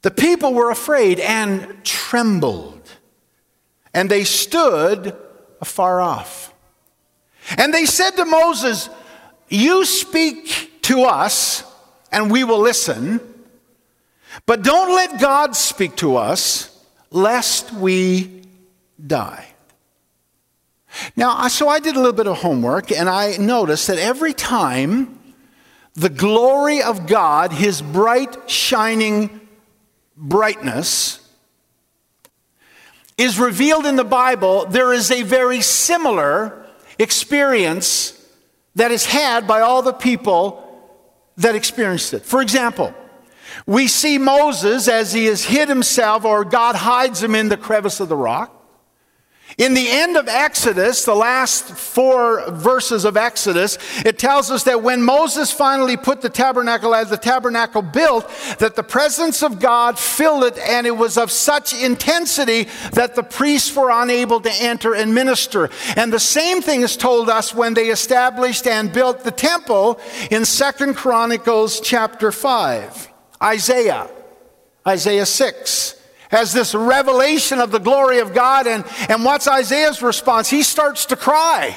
the 0.00 0.10
people 0.10 0.54
were 0.54 0.70
afraid 0.70 1.20
and 1.20 1.84
trembled, 1.84 2.80
and 3.92 4.10
they 4.10 4.24
stood 4.24 5.14
afar 5.60 6.00
off. 6.00 6.54
And 7.58 7.74
they 7.74 7.84
said 7.84 8.12
to 8.12 8.24
Moses, 8.24 8.88
you 9.50 9.84
speak 9.84 10.80
to 10.82 11.02
us, 11.02 11.64
and 12.10 12.30
we 12.30 12.44
will 12.44 12.60
listen, 12.60 13.20
but 14.50 14.62
don't 14.62 14.92
let 14.92 15.20
God 15.20 15.54
speak 15.54 15.94
to 15.98 16.16
us, 16.16 16.76
lest 17.12 17.72
we 17.72 18.42
die. 19.06 19.46
Now, 21.14 21.46
so 21.46 21.68
I 21.68 21.78
did 21.78 21.94
a 21.94 22.00
little 22.00 22.12
bit 22.12 22.26
of 22.26 22.38
homework, 22.38 22.90
and 22.90 23.08
I 23.08 23.36
noticed 23.36 23.86
that 23.86 23.98
every 23.98 24.32
time 24.32 25.16
the 25.94 26.08
glory 26.08 26.82
of 26.82 27.06
God, 27.06 27.52
his 27.52 27.80
bright, 27.80 28.50
shining 28.50 29.40
brightness, 30.16 31.24
is 33.16 33.38
revealed 33.38 33.86
in 33.86 33.94
the 33.94 34.02
Bible, 34.02 34.66
there 34.66 34.92
is 34.92 35.12
a 35.12 35.22
very 35.22 35.60
similar 35.60 36.66
experience 36.98 38.20
that 38.74 38.90
is 38.90 39.06
had 39.06 39.46
by 39.46 39.60
all 39.60 39.82
the 39.82 39.92
people 39.92 40.90
that 41.36 41.54
experienced 41.54 42.14
it. 42.14 42.24
For 42.24 42.42
example, 42.42 42.92
we 43.66 43.86
see 43.86 44.18
Moses 44.18 44.88
as 44.88 45.12
he 45.12 45.26
has 45.26 45.44
hid 45.44 45.68
himself, 45.68 46.24
or 46.24 46.44
God 46.44 46.76
hides 46.76 47.22
him 47.22 47.34
in 47.34 47.48
the 47.48 47.56
crevice 47.56 48.00
of 48.00 48.08
the 48.08 48.16
rock. 48.16 48.60
In 49.58 49.74
the 49.74 49.88
end 49.88 50.16
of 50.16 50.28
Exodus, 50.28 51.04
the 51.04 51.14
last 51.14 51.64
four 51.64 52.50
verses 52.50 53.04
of 53.04 53.16
Exodus, 53.16 53.78
it 54.06 54.18
tells 54.18 54.50
us 54.50 54.62
that 54.64 54.82
when 54.82 55.02
Moses 55.02 55.50
finally 55.50 55.96
put 55.96 56.20
the 56.22 56.28
tabernacle 56.28 56.94
as 56.94 57.10
the 57.10 57.16
tabernacle 57.16 57.82
built, 57.82 58.26
that 58.58 58.76
the 58.76 58.82
presence 58.82 59.42
of 59.42 59.58
God 59.58 59.98
filled 59.98 60.44
it, 60.44 60.58
and 60.58 60.86
it 60.86 60.96
was 60.96 61.18
of 61.18 61.30
such 61.30 61.74
intensity 61.74 62.68
that 62.92 63.14
the 63.16 63.22
priests 63.22 63.74
were 63.74 63.90
unable 63.90 64.40
to 64.40 64.52
enter 64.60 64.94
and 64.94 65.14
minister. 65.14 65.68
And 65.96 66.12
the 66.12 66.20
same 66.20 66.62
thing 66.62 66.82
is 66.82 66.96
told 66.96 67.28
us 67.28 67.54
when 67.54 67.74
they 67.74 67.88
established 67.88 68.66
and 68.66 68.92
built 68.92 69.24
the 69.24 69.30
temple 69.30 70.00
in 70.30 70.44
Second 70.44 70.94
Chronicles 70.94 71.80
chapter 71.80 72.32
5. 72.32 73.09
Isaiah, 73.42 74.10
Isaiah 74.86 75.26
6 75.26 75.96
has 76.30 76.52
this 76.52 76.74
revelation 76.74 77.58
of 77.58 77.72
the 77.72 77.80
glory 77.80 78.20
of 78.20 78.32
God. 78.32 78.66
And, 78.66 78.84
and 79.08 79.24
what's 79.24 79.48
Isaiah's 79.48 80.00
response? 80.00 80.48
He 80.48 80.62
starts 80.62 81.06
to 81.06 81.16
cry. 81.16 81.76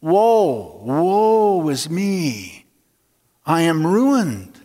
Woe, 0.00 0.80
woe 0.82 1.68
is 1.70 1.88
me. 1.88 2.66
I 3.46 3.62
am 3.62 3.86
ruined. 3.86 4.60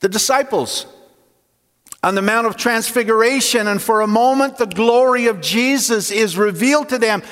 The 0.00 0.08
disciples 0.10 0.86
on 2.02 2.14
the 2.14 2.22
Mount 2.22 2.46
of 2.46 2.56
Transfiguration, 2.56 3.66
and 3.66 3.80
for 3.80 4.02
a 4.02 4.06
moment 4.06 4.58
the 4.58 4.66
glory 4.66 5.26
of 5.26 5.40
Jesus 5.40 6.10
is 6.10 6.36
revealed 6.36 6.90
to 6.90 6.98
them. 6.98 7.22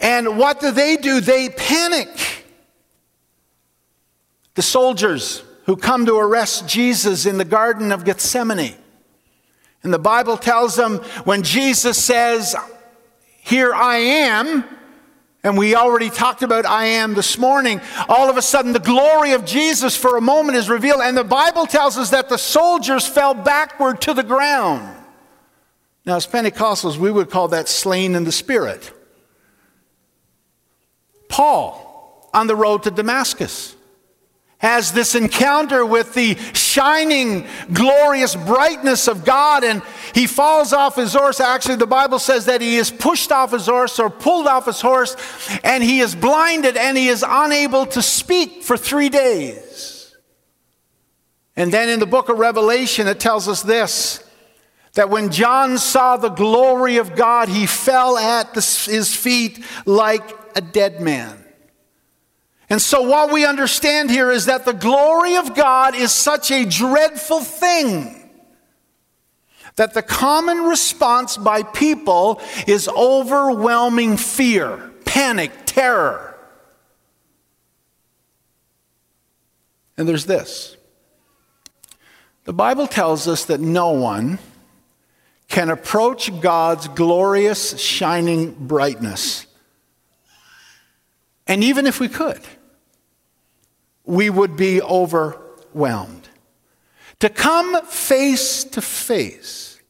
And 0.00 0.36
what 0.36 0.60
do 0.60 0.72
they 0.72 0.96
do? 0.96 1.20
They 1.20 1.48
panic. 1.48 2.08
The 4.54 4.62
soldiers 4.62 5.44
who 5.70 5.76
come 5.76 6.04
to 6.04 6.18
arrest 6.18 6.66
Jesus 6.66 7.26
in 7.26 7.38
the 7.38 7.44
Garden 7.44 7.92
of 7.92 8.04
Gethsemane 8.04 8.74
and 9.84 9.94
the 9.94 10.00
Bible 10.00 10.36
tells 10.36 10.74
them 10.74 10.96
when 11.22 11.44
Jesus 11.44 12.02
says, 12.02 12.56
Here 13.38 13.72
I 13.72 13.98
am, 13.98 14.64
and 15.44 15.56
we 15.56 15.76
already 15.76 16.10
talked 16.10 16.42
about 16.42 16.66
I 16.66 16.86
am 16.86 17.14
this 17.14 17.38
morning, 17.38 17.80
all 18.08 18.28
of 18.28 18.36
a 18.36 18.42
sudden 18.42 18.72
the 18.72 18.80
glory 18.80 19.32
of 19.32 19.44
Jesus 19.44 19.96
for 19.96 20.16
a 20.16 20.20
moment 20.20 20.58
is 20.58 20.68
revealed. 20.68 21.02
And 21.02 21.16
the 21.16 21.22
Bible 21.22 21.66
tells 21.66 21.96
us 21.96 22.10
that 22.10 22.28
the 22.28 22.36
soldiers 22.36 23.06
fell 23.06 23.32
backward 23.32 24.00
to 24.02 24.12
the 24.12 24.24
ground. 24.24 24.96
Now, 26.04 26.16
as 26.16 26.26
Pentecostals, 26.26 26.96
we 26.96 27.12
would 27.12 27.30
call 27.30 27.46
that 27.48 27.68
slain 27.68 28.16
in 28.16 28.24
the 28.24 28.32
spirit. 28.32 28.90
Paul 31.28 32.28
on 32.34 32.48
the 32.48 32.56
road 32.56 32.82
to 32.82 32.90
Damascus 32.90 33.76
has 34.60 34.92
this 34.92 35.14
encounter 35.14 35.84
with 35.86 36.12
the 36.12 36.36
shining, 36.52 37.46
glorious 37.72 38.36
brightness 38.36 39.08
of 39.08 39.24
God, 39.24 39.64
and 39.64 39.82
he 40.14 40.26
falls 40.26 40.74
off 40.74 40.96
his 40.96 41.14
horse. 41.14 41.40
Actually, 41.40 41.76
the 41.76 41.86
Bible 41.86 42.18
says 42.18 42.44
that 42.44 42.60
he 42.60 42.76
is 42.76 42.90
pushed 42.90 43.32
off 43.32 43.52
his 43.52 43.66
horse 43.66 43.98
or 43.98 44.10
pulled 44.10 44.46
off 44.46 44.66
his 44.66 44.82
horse, 44.82 45.16
and 45.64 45.82
he 45.82 46.00
is 46.00 46.14
blinded 46.14 46.76
and 46.76 46.96
he 46.96 47.08
is 47.08 47.24
unable 47.26 47.86
to 47.86 48.02
speak 48.02 48.62
for 48.62 48.76
three 48.76 49.08
days. 49.08 50.14
And 51.56 51.72
then 51.72 51.88
in 51.88 51.98
the 51.98 52.06
book 52.06 52.28
of 52.28 52.38
Revelation, 52.38 53.08
it 53.08 53.18
tells 53.18 53.48
us 53.48 53.62
this 53.62 54.22
that 54.94 55.08
when 55.08 55.30
John 55.30 55.78
saw 55.78 56.16
the 56.16 56.30
glory 56.30 56.96
of 56.96 57.14
God, 57.14 57.48
he 57.48 57.64
fell 57.64 58.18
at 58.18 58.54
his 58.54 59.14
feet 59.14 59.64
like 59.86 60.36
a 60.56 60.60
dead 60.60 61.00
man. 61.00 61.39
And 62.70 62.80
so, 62.80 63.02
what 63.02 63.32
we 63.32 63.44
understand 63.44 64.10
here 64.10 64.30
is 64.30 64.46
that 64.46 64.64
the 64.64 64.72
glory 64.72 65.36
of 65.36 65.56
God 65.56 65.96
is 65.96 66.12
such 66.12 66.52
a 66.52 66.64
dreadful 66.64 67.40
thing 67.40 68.16
that 69.74 69.92
the 69.92 70.02
common 70.02 70.58
response 70.62 71.36
by 71.36 71.62
people 71.62 72.40
is 72.66 72.88
overwhelming 72.88 74.16
fear, 74.16 74.92
panic, 75.04 75.50
terror. 75.66 76.38
And 79.96 80.08
there's 80.08 80.26
this 80.26 80.76
the 82.44 82.52
Bible 82.52 82.86
tells 82.86 83.26
us 83.26 83.46
that 83.46 83.60
no 83.60 83.90
one 83.90 84.38
can 85.48 85.70
approach 85.70 86.40
God's 86.40 86.86
glorious, 86.86 87.80
shining 87.80 88.52
brightness. 88.52 89.46
And 91.48 91.64
even 91.64 91.86
if 91.88 91.98
we 91.98 92.08
could, 92.08 92.40
we 94.10 94.28
would 94.28 94.56
be 94.56 94.82
overwhelmed. 94.82 96.28
To 97.20 97.28
come 97.28 97.86
face 97.86 98.64
to 98.64 98.82
face 98.82 99.80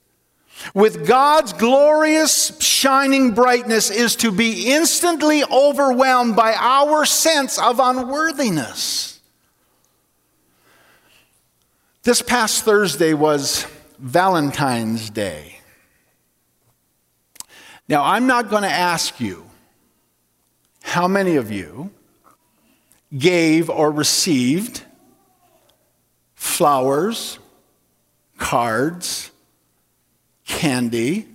with 0.75 1.07
God's 1.07 1.55
glorious 1.55 2.61
shining 2.61 3.31
brightness 3.31 3.91
is 3.91 4.17
to 4.17 4.31
be 4.31 4.73
instantly 4.73 5.43
overwhelmed 5.45 6.37
by 6.37 6.55
our 6.55 7.07
sense 7.07 7.59
of 7.59 7.81
unworthiness. 7.81 9.21
This 12.03 12.21
past 12.21 12.63
Thursday 12.63 13.15
was 13.15 13.67
Valentine's 13.99 15.09
Day. 15.09 15.61
Now, 17.89 18.05
I'm 18.05 18.27
not 18.27 18.51
going 18.51 18.65
to 18.65 18.69
ask 18.69 19.19
you 19.19 19.47
how 20.83 21.09
many 21.09 21.37
of 21.37 21.51
you 21.51 21.91
gave 23.17 23.69
or 23.69 23.91
received 23.91 24.85
flowers, 26.35 27.39
cards, 28.39 29.31
candy, 30.45 31.27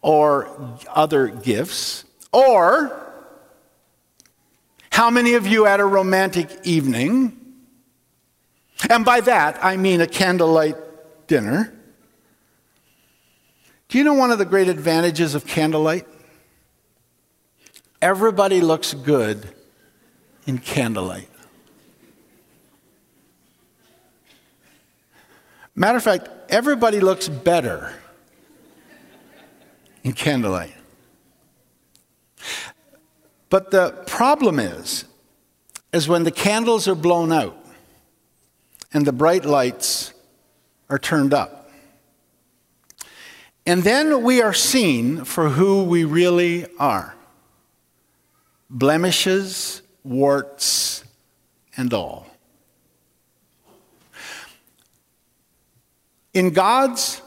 or 0.00 0.76
other 0.88 1.28
gifts, 1.28 2.04
or 2.32 2.98
how 4.90 5.10
many 5.10 5.34
of 5.34 5.46
you 5.46 5.64
had 5.64 5.80
a 5.80 5.84
romantic 5.84 6.48
evening? 6.64 7.38
And 8.90 9.04
by 9.04 9.20
that, 9.20 9.64
I 9.64 9.76
mean 9.76 10.00
a 10.00 10.06
candlelight 10.06 10.76
dinner. 11.28 11.72
Do 13.88 13.98
you 13.98 14.04
know 14.04 14.14
one 14.14 14.30
of 14.30 14.38
the 14.38 14.44
great 14.44 14.68
advantages 14.68 15.34
of 15.34 15.46
candlelight? 15.46 16.06
Everybody 18.00 18.60
looks 18.60 18.94
good 18.94 19.48
in 20.46 20.58
candlelight. 20.58 21.28
Matter 25.74 25.96
of 25.96 26.04
fact, 26.04 26.28
everybody 26.48 27.00
looks 27.00 27.28
better 27.28 27.94
in 30.02 30.12
candlelight. 30.12 30.74
But 33.48 33.70
the 33.70 33.90
problem 34.06 34.58
is, 34.58 35.04
is 35.92 36.08
when 36.08 36.24
the 36.24 36.30
candles 36.30 36.88
are 36.88 36.94
blown 36.94 37.32
out 37.32 37.56
and 38.92 39.06
the 39.06 39.12
bright 39.12 39.44
lights 39.44 40.12
are 40.88 40.98
turned 40.98 41.32
up. 41.32 41.70
And 43.64 43.82
then 43.82 44.22
we 44.22 44.42
are 44.42 44.52
seen 44.52 45.24
for 45.24 45.50
who 45.50 45.84
we 45.84 46.04
really 46.04 46.66
are 46.78 47.14
blemishes 48.68 49.82
warts 50.04 51.04
and 51.76 51.92
all. 51.92 52.26
In 56.34 56.52
God's 56.52 57.20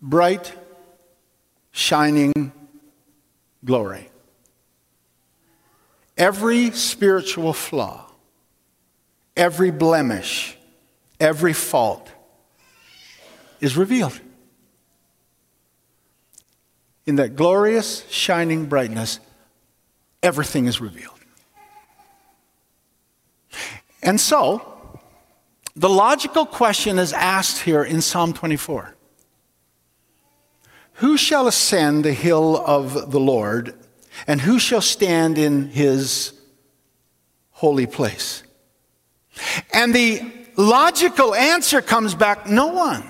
bright, 0.00 0.52
shining 1.72 2.52
glory, 3.64 4.10
every 6.16 6.70
spiritual 6.72 7.52
flaw, 7.52 8.06
every 9.36 9.70
blemish, 9.70 10.56
every 11.18 11.52
fault 11.52 12.10
is 13.60 13.76
revealed. 13.76 14.20
In 17.06 17.16
that 17.16 17.36
glorious, 17.36 18.06
shining 18.10 18.66
brightness, 18.66 19.18
everything 20.22 20.66
is 20.66 20.80
revealed. 20.80 21.19
And 24.02 24.20
so, 24.20 24.70
the 25.76 25.88
logical 25.88 26.46
question 26.46 26.98
is 26.98 27.12
asked 27.12 27.62
here 27.62 27.82
in 27.82 28.00
Psalm 28.00 28.32
24 28.32 28.94
Who 30.94 31.16
shall 31.16 31.46
ascend 31.46 32.04
the 32.04 32.12
hill 32.12 32.62
of 32.66 33.10
the 33.10 33.20
Lord, 33.20 33.74
and 34.26 34.40
who 34.40 34.58
shall 34.58 34.80
stand 34.80 35.38
in 35.38 35.68
his 35.68 36.32
holy 37.50 37.86
place? 37.86 38.42
And 39.72 39.94
the 39.94 40.22
logical 40.56 41.34
answer 41.34 41.80
comes 41.80 42.14
back 42.14 42.46
no 42.46 42.68
one. 42.68 43.04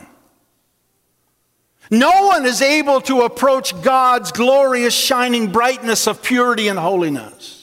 No 1.91 2.27
one 2.27 2.47
is 2.47 2.63
able 2.63 3.01
to 3.03 3.23
approach 3.23 3.81
God's 3.83 4.31
glorious 4.31 4.95
shining 4.95 5.51
brightness 5.51 6.07
of 6.07 6.23
purity 6.23 6.69
and 6.69 6.79
holiness. 6.79 7.60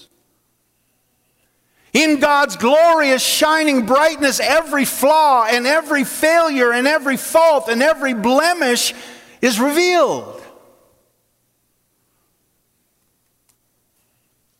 In 1.97 2.19
God's 2.19 2.57
glorious 2.57 3.25
shining 3.25 3.87
brightness, 3.87 4.39
every 4.39 4.85
flaw 4.85 5.47
and 5.49 5.65
every 5.65 6.03
failure 6.03 6.71
and 6.71 6.85
every 6.85 7.17
fault 7.17 7.69
and 7.69 7.81
every 7.81 8.13
blemish 8.13 8.93
is 9.41 9.59
revealed. 9.59 10.39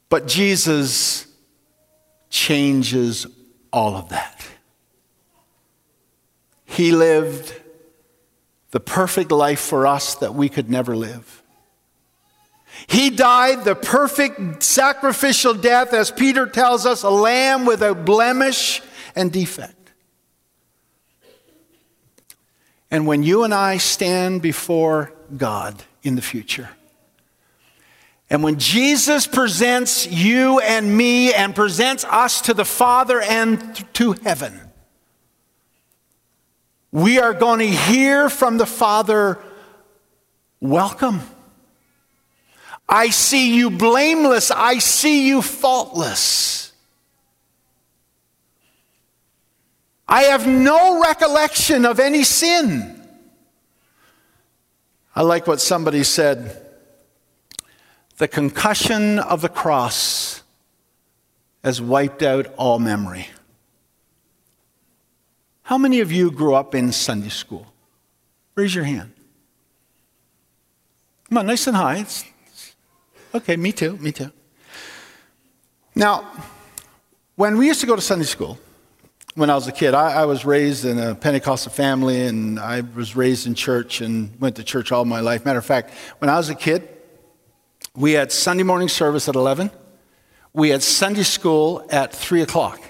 But 0.10 0.26
Jesus 0.28 1.28
changes 2.32 3.28
all 3.71 3.95
of 3.95 4.10
that. 4.10 4.43
He 6.65 6.91
lived 6.91 7.54
the 8.71 8.80
perfect 8.80 9.32
life 9.32 9.60
for 9.60 9.86
us 9.86 10.15
that 10.15 10.34
we 10.34 10.50
could 10.50 10.71
never 10.71 10.95
live. 10.95 11.37
He 12.88 13.10
died 13.10 13.65
the 13.65 13.76
perfect 13.76 14.63
sacrificial 14.63 15.54
death, 15.54 15.93
as 15.93 16.10
Peter 16.10 16.47
tells 16.47 16.86
us, 16.86 17.04
a 17.04 17.10
lamb 17.10 17.65
without 17.65 18.06
blemish 18.06 18.82
and 19.15 19.32
defect. 19.32 19.73
And 22.89 23.06
when 23.06 23.23
you 23.23 23.43
and 23.43 23.54
I 23.54 23.78
stand 23.78 24.41
before 24.41 25.12
God 25.36 25.84
in 26.04 26.15
the 26.15 26.21
future, 26.21 26.69
and 28.30 28.43
when 28.43 28.58
Jesus 28.60 29.28
presents 29.28 30.08
you 30.08 30.60
and 30.60 30.95
me 30.95 31.34
and 31.34 31.54
presents 31.54 32.06
us 32.06 32.41
to 32.41 32.54
the 32.54 32.65
Father 32.65 33.21
and 33.21 33.93
to 33.95 34.13
heaven, 34.13 34.60
we 36.91 37.19
are 37.19 37.34
going 37.34 37.60
to 37.60 37.67
hear 37.67 38.30
from 38.30 38.58
the 38.58 38.65
Father, 38.65 39.39
Welcome. 40.60 41.21
I 42.89 43.10
see 43.10 43.56
you 43.56 43.69
blameless. 43.69 44.50
I 44.52 44.80
see 44.80 45.28
you 45.28 45.41
faultless. 45.41 46.71
I 50.08 50.23
have 50.23 50.47
no 50.47 51.02
recollection 51.02 51.86
of 51.86 52.00
any 52.00 52.23
sin. 52.23 52.93
I 55.15 55.21
like 55.21 55.47
what 55.47 55.60
somebody 55.60 56.04
said 56.04 56.63
the 58.17 58.28
concussion 58.28 59.19
of 59.19 59.41
the 59.41 59.50
cross 59.50 60.41
has 61.63 61.82
wiped 61.82 62.23
out 62.23 62.47
all 62.56 62.80
memory. 62.80 63.28
How 65.63 65.78
many 65.78 66.00
of 66.00 66.12
you 66.12 66.32
grew 66.32 66.56
up 66.56 66.73
in 66.73 66.91
Sunday 66.91 67.30
school? 67.30 67.67
Raise 68.56 68.73
your 68.73 68.86
hand. 68.86 69.12
Come 71.30 71.39
on, 71.39 71.45
nice 71.45 71.67
and 71.67 71.76
high. 71.76 71.97
It's 71.97 72.23
Okay, 73.35 73.57
me 73.57 73.71
too, 73.71 73.97
me 73.97 74.11
too. 74.11 74.31
Now, 75.93 76.31
when 77.35 77.57
we 77.57 77.67
used 77.67 77.81
to 77.81 77.87
go 77.87 77.95
to 77.95 78.01
Sunday 78.01 78.25
school, 78.25 78.57
when 79.35 79.49
I 79.49 79.55
was 79.55 79.67
a 79.67 79.71
kid, 79.71 79.93
I, 79.93 80.21
I, 80.21 80.25
was 80.25 80.45
raised 80.45 80.85
in 80.85 80.97
a 80.97 81.13
Pentecostal 81.13 81.71
family 81.71 82.21
and 82.23 82.59
I 82.59 82.81
was 82.81 83.15
raised 83.15 83.45
in 83.45 83.53
church 83.53 84.01
and 84.01 84.31
went 84.39 84.55
to 84.55 84.63
church 84.63 84.91
all 84.91 85.05
my 85.05 85.19
life. 85.19 85.45
Matter 85.45 85.59
of 85.59 85.65
fact, 85.65 85.93
when 86.19 86.29
I 86.29 86.37
was 86.37 86.49
a 86.49 86.55
kid, 86.55 86.87
we 87.95 88.13
had 88.13 88.31
Sunday 88.31 88.63
morning 88.63 88.87
service 88.87 89.27
at 89.27 89.35
11, 89.35 89.69
we 90.53 90.69
had 90.69 90.81
Sunday 90.81 91.23
school 91.23 91.85
at 91.91 92.13
3 92.13 92.41
o'clock, 92.41 92.81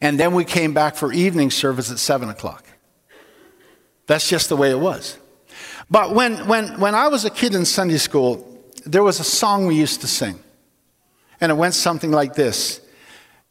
and 0.00 0.20
then 0.20 0.34
we 0.34 0.44
came 0.44 0.74
back 0.74 0.96
for 0.96 1.12
evening 1.12 1.50
service 1.50 1.90
at 1.90 1.98
7 1.98 2.28
o'clock. 2.28 2.64
That's 4.06 4.28
just 4.28 4.48
the 4.48 4.56
way 4.56 4.70
it 4.70 4.78
was. 4.78 5.16
But 5.90 6.14
when, 6.14 6.46
when, 6.46 6.78
when 6.78 6.94
I 6.94 7.08
was 7.08 7.24
a 7.24 7.30
kid 7.30 7.54
in 7.54 7.64
Sunday 7.64 7.98
school, 7.98 8.49
there 8.84 9.02
was 9.02 9.20
a 9.20 9.24
song 9.24 9.66
we 9.66 9.74
used 9.76 10.00
to 10.02 10.06
sing. 10.06 10.38
And 11.40 11.50
it 11.50 11.54
went 11.54 11.74
something 11.74 12.10
like 12.10 12.34
this 12.34 12.79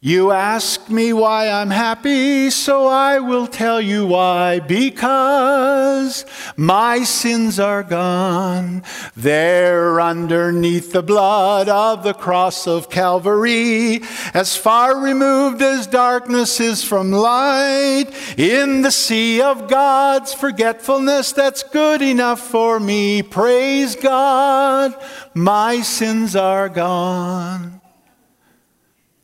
You 0.01 0.31
ask 0.31 0.89
me 0.89 1.11
why 1.11 1.49
I'm 1.49 1.71
happy, 1.71 2.51
so 2.51 2.87
I 2.87 3.19
will 3.19 3.47
tell 3.47 3.81
you 3.81 4.07
why. 4.07 4.61
Because 4.61 6.25
my 6.55 7.03
sins 7.03 7.59
are 7.59 7.83
gone. 7.83 8.83
They're 9.17 9.99
underneath 9.99 10.93
the 10.93 11.03
blood 11.03 11.67
of 11.67 12.05
the 12.05 12.13
cross 12.13 12.65
of 12.65 12.89
Calvary, 12.89 13.99
as 14.33 14.55
far 14.55 14.97
removed 14.97 15.61
as 15.61 15.85
darkness 15.85 16.61
is 16.61 16.81
from 16.81 17.11
light. 17.11 18.05
In 18.37 18.83
the 18.83 18.91
sea 18.91 19.41
of 19.41 19.67
God's 19.67 20.33
forgetfulness, 20.33 21.33
that's 21.33 21.63
good 21.63 22.01
enough 22.01 22.39
for 22.39 22.79
me. 22.79 23.21
Praise 23.21 23.97
God, 23.97 24.95
my 25.33 25.81
sins 25.81 26.37
are 26.37 26.69
gone. 26.69 27.78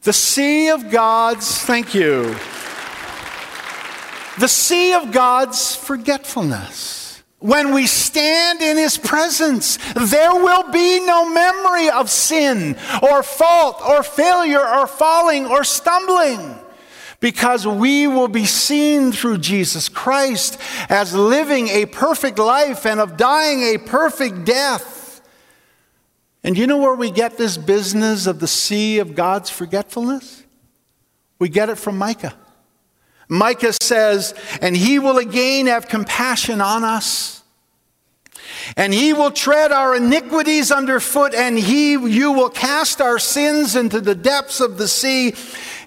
The 0.06 0.14
sea 0.14 0.70
of 0.70 0.92
God's, 0.92 1.64
thank 1.64 1.96
you. 1.96 2.36
The 4.40 4.48
sea 4.48 4.94
of 4.94 5.12
God's 5.12 5.76
forgetfulness. 5.76 7.24
When 7.40 7.74
we 7.74 7.88
stand 7.88 8.62
in 8.62 8.78
His 8.78 9.00
presence, 9.00 9.80
there 9.96 10.36
will 10.36 10.72
be 10.72 11.04
no 11.04 11.28
memory 11.28 11.90
of 11.90 12.12
sin 12.12 12.78
or 13.02 13.24
fault 13.24 13.82
or 13.82 14.04
failure 14.04 14.64
or 14.64 14.86
falling 14.86 15.48
or 15.48 15.64
stumbling 15.64 16.56
because 17.20 17.66
we 17.66 18.06
will 18.06 18.28
be 18.28 18.46
seen 18.46 19.12
through 19.12 19.40
Jesus 19.40 19.90
Christ 19.90 20.60
as 20.88 21.16
living 21.16 21.68
a 21.70 21.88
perfect 21.88 22.38
life 22.38 22.86
and 22.86 23.00
of 23.00 23.18
dying 23.18 23.64
a 23.74 23.80
perfect 23.80 24.46
death. 24.46 24.95
And 26.46 26.56
you 26.60 26.68
know 26.68 26.78
where 26.78 26.94
we 26.94 27.10
get 27.10 27.38
this 27.38 27.58
business 27.58 28.28
of 28.28 28.40
the 28.40 28.48
sea 28.48 29.00
of 29.00 29.16
God's 29.16 29.50
forgetfulness? 29.50 30.44
We 31.40 31.50
get 31.50 31.70
it 31.70 31.76
from 31.80 31.98
Micah. 31.98 32.36
Micah 33.28 33.74
says, 33.82 34.36
And 34.62 34.78
he 34.78 35.00
will 35.00 35.18
again 35.18 35.66
have 35.66 35.88
compassion 35.88 36.62
on 36.62 36.84
us. 36.84 37.44
And 38.78 38.94
he 38.94 39.12
will 39.12 39.32
tread 39.32 39.72
our 39.72 39.96
iniquities 39.96 40.72
underfoot, 40.72 41.34
and 41.34 41.58
he, 41.58 41.94
you 41.94 42.32
will 42.32 42.50
cast 42.50 43.02
our 43.02 43.18
sins 43.18 43.76
into 43.76 44.00
the 44.00 44.16
depths 44.16 44.60
of 44.60 44.78
the 44.78 44.88
sea. 44.88 45.34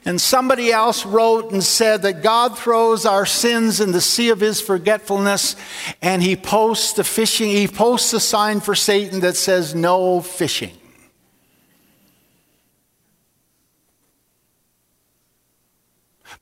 And 0.08 0.18
somebody 0.18 0.72
else 0.72 1.04
wrote 1.04 1.52
and 1.52 1.62
said 1.62 2.00
that 2.00 2.22
God 2.22 2.56
throws 2.56 3.04
our 3.04 3.26
sins 3.26 3.78
in 3.78 3.92
the 3.92 4.00
sea 4.00 4.30
of 4.30 4.40
his 4.40 4.58
forgetfulness 4.58 5.54
and 6.00 6.22
he 6.22 6.34
posts 6.34 6.98
a 6.98 7.04
fishing, 7.04 7.50
he 7.50 7.68
posts 7.68 8.14
a 8.14 8.18
sign 8.18 8.60
for 8.60 8.74
Satan 8.74 9.20
that 9.20 9.36
says 9.36 9.74
no 9.74 10.22
fishing. 10.22 10.72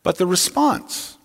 But 0.05 0.19
the 0.19 0.29
response 0.29 1.19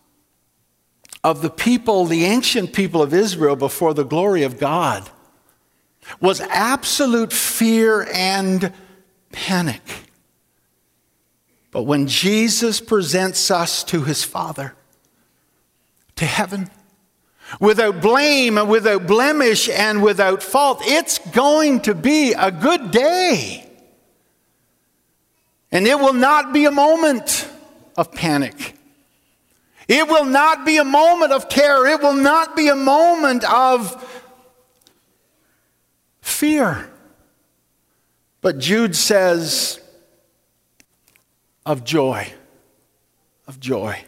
of 1.24 1.44
the 1.44 1.52
people, 1.52 2.06
the 2.06 2.26
ancient 2.26 2.74
people 2.74 3.04
of 3.04 3.14
Israel 3.14 3.56
before 3.56 3.94
the 3.94 4.04
glory 4.04 4.42
of 4.42 4.58
God, 4.58 5.08
was 6.20 6.42
absolute 6.42 7.34
fear 7.34 8.08
and 8.12 8.74
panic. 9.32 9.84
But 11.72 11.84
when 11.84 12.08
Jesus 12.08 12.82
presents 12.82 13.50
us 13.50 13.84
to 13.86 14.04
his 14.04 14.24
Father, 14.24 14.76
to 16.18 16.26
heaven, 16.26 16.70
without 17.60 18.02
blame 18.02 18.58
and 18.58 18.70
without 18.70 19.08
blemish 19.08 19.70
and 19.70 20.04
without 20.04 20.44
fault, 20.44 20.82
it's 20.84 21.18
going 21.32 21.82
to 21.82 21.96
be 21.96 22.34
a 22.34 22.52
good 22.52 22.92
day. 22.92 23.70
And 25.72 25.88
it 25.88 25.98
will 25.98 26.14
not 26.14 26.52
be 26.52 26.66
a 26.66 26.72
moment 26.72 27.48
of 27.98 28.12
panic. 28.12 28.76
It 29.88 30.08
will 30.08 30.26
not 30.26 30.66
be 30.66 30.78
a 30.78 30.84
moment 30.84 31.32
of 31.32 31.48
terror. 31.48 31.88
It 31.88 32.02
will 32.02 32.14
not 32.14 32.56
be 32.56 32.68
a 32.68 32.76
moment 32.76 33.46
of 33.46 33.96
fear. 36.22 36.90
But 38.42 38.58
Jude 38.58 38.96
says, 38.96 39.80
of 41.72 41.86
joy. 41.86 42.28
Of 43.48 43.58
joy. 43.62 44.04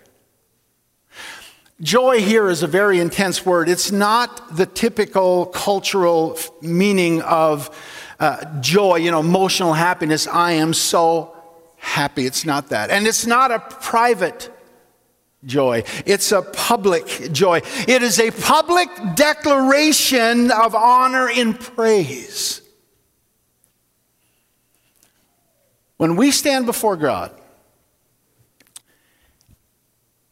Joy 1.80 2.20
here 2.20 2.50
is 2.50 2.62
a 2.62 2.68
very 2.68 3.00
intense 3.00 3.46
word. 3.46 3.70
It's 3.70 3.90
not 3.90 4.58
the 4.58 4.66
typical 4.66 5.46
cultural 5.46 6.38
meaning 6.62 7.22
of 7.22 7.70
uh, 8.20 8.60
joy, 8.60 8.98
you 8.98 9.12
know, 9.12 9.22
emotional 9.22 9.72
happiness. 9.72 10.28
I 10.28 10.54
am 10.54 10.74
so 10.74 11.38
happy. 11.78 12.26
It's 12.26 12.44
not 12.46 12.68
that. 12.70 12.90
And 12.90 13.08
it's 13.08 13.26
not 13.26 13.50
a 13.50 13.60
private 13.60 14.50
joy, 15.46 15.84
it's 16.06 16.34
a 16.34 16.42
public 16.42 17.32
joy. 17.32 17.62
It 17.88 18.04
is 18.04 18.20
a 18.20 18.32
public 18.32 18.90
declaration 19.16 20.52
of 20.52 20.76
honor 20.76 21.30
in 21.30 21.54
praise. 21.54 22.62
When 25.96 26.18
we 26.18 26.32
stand 26.32 26.66
before 26.66 26.98
God, 26.98 27.40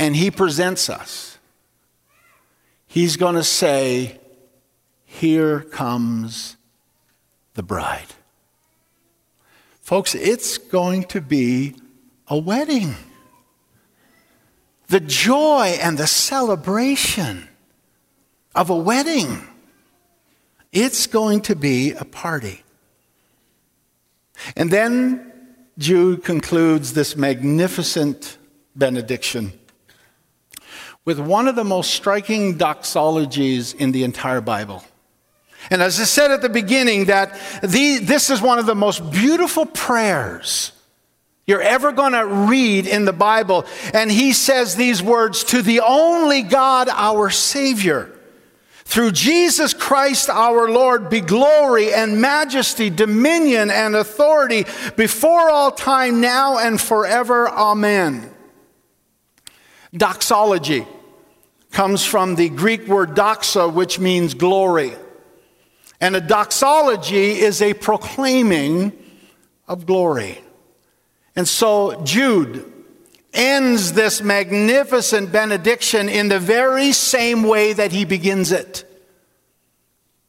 and 0.01 0.15
he 0.15 0.31
presents 0.31 0.89
us, 0.89 1.37
he's 2.87 3.17
going 3.17 3.35
to 3.35 3.43
say, 3.43 4.19
Here 5.05 5.59
comes 5.59 6.57
the 7.53 7.61
bride. 7.61 8.07
Folks, 9.79 10.15
it's 10.15 10.57
going 10.57 11.03
to 11.03 11.21
be 11.21 11.75
a 12.27 12.35
wedding. 12.35 12.95
The 14.87 15.01
joy 15.01 15.77
and 15.79 15.99
the 15.99 16.07
celebration 16.07 17.47
of 18.55 18.71
a 18.71 18.75
wedding. 18.75 19.47
It's 20.71 21.05
going 21.05 21.41
to 21.41 21.55
be 21.55 21.91
a 21.91 22.05
party. 22.05 22.63
And 24.55 24.71
then 24.71 25.31
Jude 25.77 26.23
concludes 26.23 26.93
this 26.93 27.15
magnificent 27.15 28.39
benediction 28.75 29.53
with 31.05 31.19
one 31.19 31.47
of 31.47 31.55
the 31.55 31.63
most 31.63 31.91
striking 31.91 32.57
doxologies 32.57 33.75
in 33.75 33.91
the 33.91 34.03
entire 34.03 34.41
Bible. 34.41 34.83
And 35.69 35.81
as 35.81 35.99
I 35.99 36.05
said 36.05 36.31
at 36.31 36.41
the 36.41 36.49
beginning, 36.49 37.05
that 37.05 37.39
the, 37.61 37.99
this 37.99 38.29
is 38.29 38.41
one 38.41 38.59
of 38.59 38.65
the 38.65 38.75
most 38.75 39.11
beautiful 39.11 39.65
prayers 39.65 40.71
you're 41.45 41.61
ever 41.61 41.91
going 41.91 42.13
to 42.13 42.25
read 42.25 42.87
in 42.87 43.05
the 43.05 43.13
Bible. 43.13 43.65
And 43.93 44.11
he 44.11 44.33
says 44.33 44.75
these 44.75 45.03
words 45.03 45.43
to 45.45 45.61
the 45.61 45.81
only 45.81 46.43
God, 46.43 46.87
our 46.89 47.29
Savior. 47.29 48.17
Through 48.85 49.11
Jesus 49.11 49.73
Christ 49.73 50.29
our 50.29 50.69
Lord 50.69 51.09
be 51.09 51.21
glory 51.21 51.93
and 51.93 52.21
majesty, 52.21 52.89
dominion 52.89 53.69
and 53.69 53.95
authority 53.95 54.65
before 54.97 55.49
all 55.49 55.71
time, 55.71 56.19
now 56.19 56.57
and 56.57 56.79
forever. 56.79 57.49
Amen. 57.49 58.29
Doxology 59.93 60.85
comes 61.71 62.05
from 62.05 62.35
the 62.35 62.49
Greek 62.49 62.87
word 62.87 63.15
doxa, 63.15 63.73
which 63.73 63.99
means 63.99 64.33
glory. 64.33 64.93
And 65.99 66.15
a 66.15 66.21
doxology 66.21 67.39
is 67.39 67.61
a 67.61 67.73
proclaiming 67.73 68.91
of 69.67 69.85
glory. 69.85 70.41
And 71.35 71.47
so 71.47 72.03
Jude 72.03 72.71
ends 73.33 73.93
this 73.93 74.21
magnificent 74.21 75.31
benediction 75.31 76.09
in 76.09 76.27
the 76.27 76.39
very 76.39 76.91
same 76.91 77.43
way 77.43 77.71
that 77.73 77.91
he 77.91 78.03
begins 78.03 78.51
it. 78.51 78.83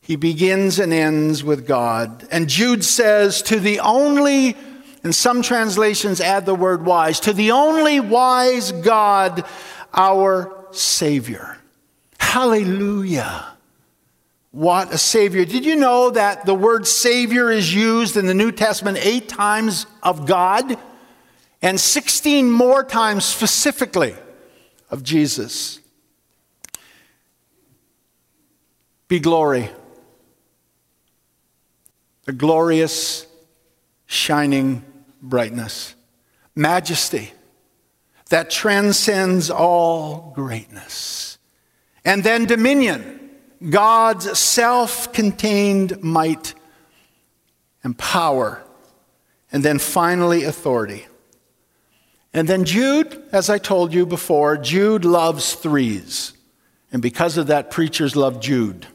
He 0.01 0.17
begins 0.17 0.79
and 0.79 0.93
ends 0.93 1.43
with 1.43 1.67
God. 1.67 2.27
And 2.31 2.49
Jude 2.49 2.85
says, 2.85 3.43
To 3.43 3.59
the 3.59 3.81
only 3.81 4.57
and 5.05 5.15
some 5.15 5.43
translations 5.43 6.21
add 6.21 6.47
the 6.47 6.55
word 6.55 6.85
wise. 6.85 7.21
To 7.21 7.33
the 7.33 7.51
only 7.51 7.99
wise 7.99 8.71
God, 8.71 9.45
our 9.93 10.62
Savior. 10.77 11.59
Hallelujah. 12.19 13.47
What 14.53 14.93
a 14.93 14.99
Savior. 14.99 15.45
Did 15.45 15.65
you 15.65 15.77
know 15.77 16.11
that 16.11 16.45
the 16.45 16.55
word 16.55 16.87
Savior 16.87 17.51
is 17.51 17.75
used 17.75 18.17
in 18.17 18.27
the 18.27 18.35
New 18.35 18.53
Testament 18.53 18.99
eight 19.01 19.29
times 19.29 19.87
of 20.03 20.27
God 20.27 20.79
and 21.63 21.81
16 21.81 22.51
more 22.51 22.85
times 22.85 23.25
specifically 23.25 24.15
of 24.91 25.03
Jesus? 25.03 25.81
Be 29.09 29.21
glory. 29.21 29.71
The 32.25 32.33
glorious, 32.33 33.27
shining 34.07 34.85
brightness. 35.23 35.95
Majesty 36.55 37.33
that 38.33 38.49
transcends 38.49 39.51
all 39.51 40.33
greatness. 40.35 41.37
And 42.03 42.25
then 42.25 42.47
dominion 42.47 43.21
God's 43.69 44.39
self 44.39 45.13
contained 45.13 46.03
might 46.03 46.55
and 47.85 47.97
power. 47.97 48.65
And 49.53 49.63
then 49.63 49.79
finally, 49.79 50.45
authority. 50.45 51.05
And 52.33 52.49
then 52.49 52.65
Jude, 52.65 53.23
as 53.33 53.51
I 53.51 53.59
told 53.59 53.93
you 53.93 54.07
before, 54.07 54.57
Jude 54.57 55.05
loves 55.05 55.53
threes. 55.53 56.33
And 56.91 57.03
because 57.03 57.37
of 57.37 57.49
that, 57.49 57.71
preachers 57.71 58.17
love 58.17 58.41
Jude. 58.41 58.87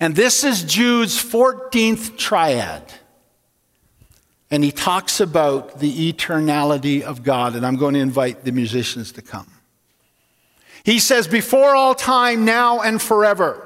And 0.00 0.16
this 0.16 0.42
is 0.42 0.64
Jude's 0.64 1.16
14th 1.16 2.18
triad. 2.18 2.92
And 4.50 4.64
he 4.64 4.72
talks 4.72 5.20
about 5.20 5.78
the 5.78 6.12
eternality 6.12 7.02
of 7.02 7.22
God. 7.22 7.54
And 7.54 7.66
I'm 7.66 7.76
going 7.76 7.94
to 7.94 8.00
invite 8.00 8.44
the 8.44 8.52
musicians 8.52 9.12
to 9.12 9.22
come. 9.22 9.50
He 10.84 10.98
says, 10.98 11.28
before 11.28 11.74
all 11.74 11.94
time, 11.94 12.44
now 12.44 12.80
and 12.80 13.00
forever. 13.00 13.64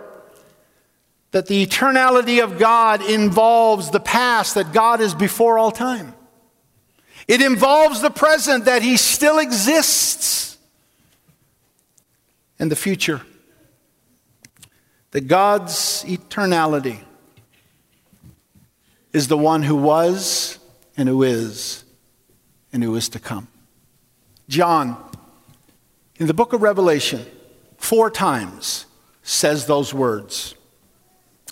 That 1.30 1.46
the 1.46 1.64
eternality 1.64 2.42
of 2.42 2.58
God 2.58 3.08
involves 3.08 3.90
the 3.90 4.00
past, 4.00 4.56
that 4.56 4.72
God 4.72 5.00
is 5.00 5.14
before 5.14 5.56
all 5.56 5.70
time. 5.70 6.14
It 7.28 7.40
involves 7.40 8.02
the 8.02 8.10
present, 8.10 8.64
that 8.64 8.82
He 8.82 8.96
still 8.96 9.38
exists, 9.38 10.58
and 12.58 12.70
the 12.70 12.76
future. 12.76 13.22
That 15.12 15.28
God's 15.28 16.04
eternality 16.04 16.98
is 19.12 19.28
the 19.28 19.38
one 19.38 19.62
who 19.62 19.76
was 19.76 20.51
and 20.96 21.08
who 21.08 21.22
is 21.22 21.84
and 22.72 22.82
who 22.82 22.94
is 22.96 23.08
to 23.10 23.18
come. 23.18 23.48
John 24.48 24.96
in 26.22 26.26
the 26.28 26.34
book 26.34 26.52
of 26.52 26.62
Revelation, 26.62 27.26
four 27.78 28.10
times 28.10 28.86
says 29.24 29.66
those 29.66 29.92
words. 29.92 30.54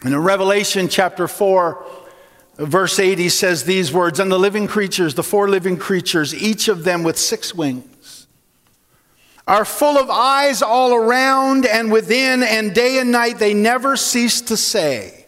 And 0.05 0.15
in 0.15 0.21
Revelation 0.21 0.89
chapter 0.89 1.27
4, 1.27 1.85
verse 2.57 2.99
80 2.99 3.31
says 3.31 3.65
these 3.65 3.93
words 3.93 4.21
And 4.21 4.31
the 4.31 4.39
living 4.39 4.67
creatures, 4.67 5.15
the 5.15 5.23
four 5.23 5.49
living 5.49 5.77
creatures, 5.77 6.35
each 6.35 6.69
of 6.69 6.85
them 6.85 7.03
with 7.03 7.19
six 7.19 7.53
wings, 7.53 8.29
are 9.49 9.65
full 9.65 9.99
of 9.99 10.09
eyes 10.09 10.63
all 10.63 10.95
around 10.95 11.67
and 11.67 11.91
within, 11.91 12.45
and 12.45 12.73
day 12.73 12.99
and 12.99 13.11
night 13.11 13.39
they 13.39 13.55
never 13.55 13.97
cease 13.97 14.41
to 14.43 14.57
say, 14.57 15.27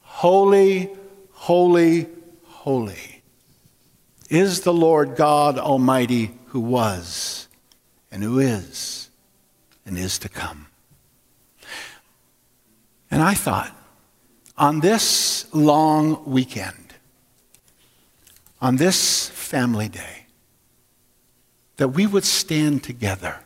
Holy, 0.00 0.88
holy, 1.32 2.06
holy 2.68 3.22
is 4.28 4.60
the 4.60 4.74
Lord 4.74 5.16
God 5.16 5.56
Almighty 5.56 6.32
who 6.48 6.60
was 6.60 7.48
and 8.12 8.22
who 8.22 8.38
is 8.38 9.08
and 9.86 9.96
is 9.96 10.18
to 10.18 10.28
come. 10.28 10.66
And 13.10 13.22
I 13.22 13.32
thought, 13.32 13.74
on 14.58 14.80
this 14.80 15.46
long 15.54 16.22
weekend, 16.26 16.92
on 18.60 18.76
this 18.76 19.30
family 19.30 19.88
day, 19.88 20.26
that 21.78 21.88
we 21.88 22.06
would 22.06 22.24
stand 22.24 22.84
together. 22.84 23.40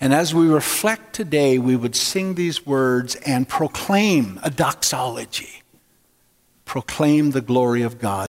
And 0.00 0.12
as 0.12 0.34
we 0.34 0.48
reflect 0.48 1.12
today, 1.14 1.60
we 1.60 1.76
would 1.76 1.94
sing 1.94 2.34
these 2.34 2.66
words 2.66 3.14
and 3.24 3.48
proclaim 3.48 4.40
a 4.42 4.50
doxology, 4.50 5.61
proclaim 6.72 7.32
the 7.32 7.42
glory 7.42 7.82
of 7.82 7.98
God. 7.98 8.31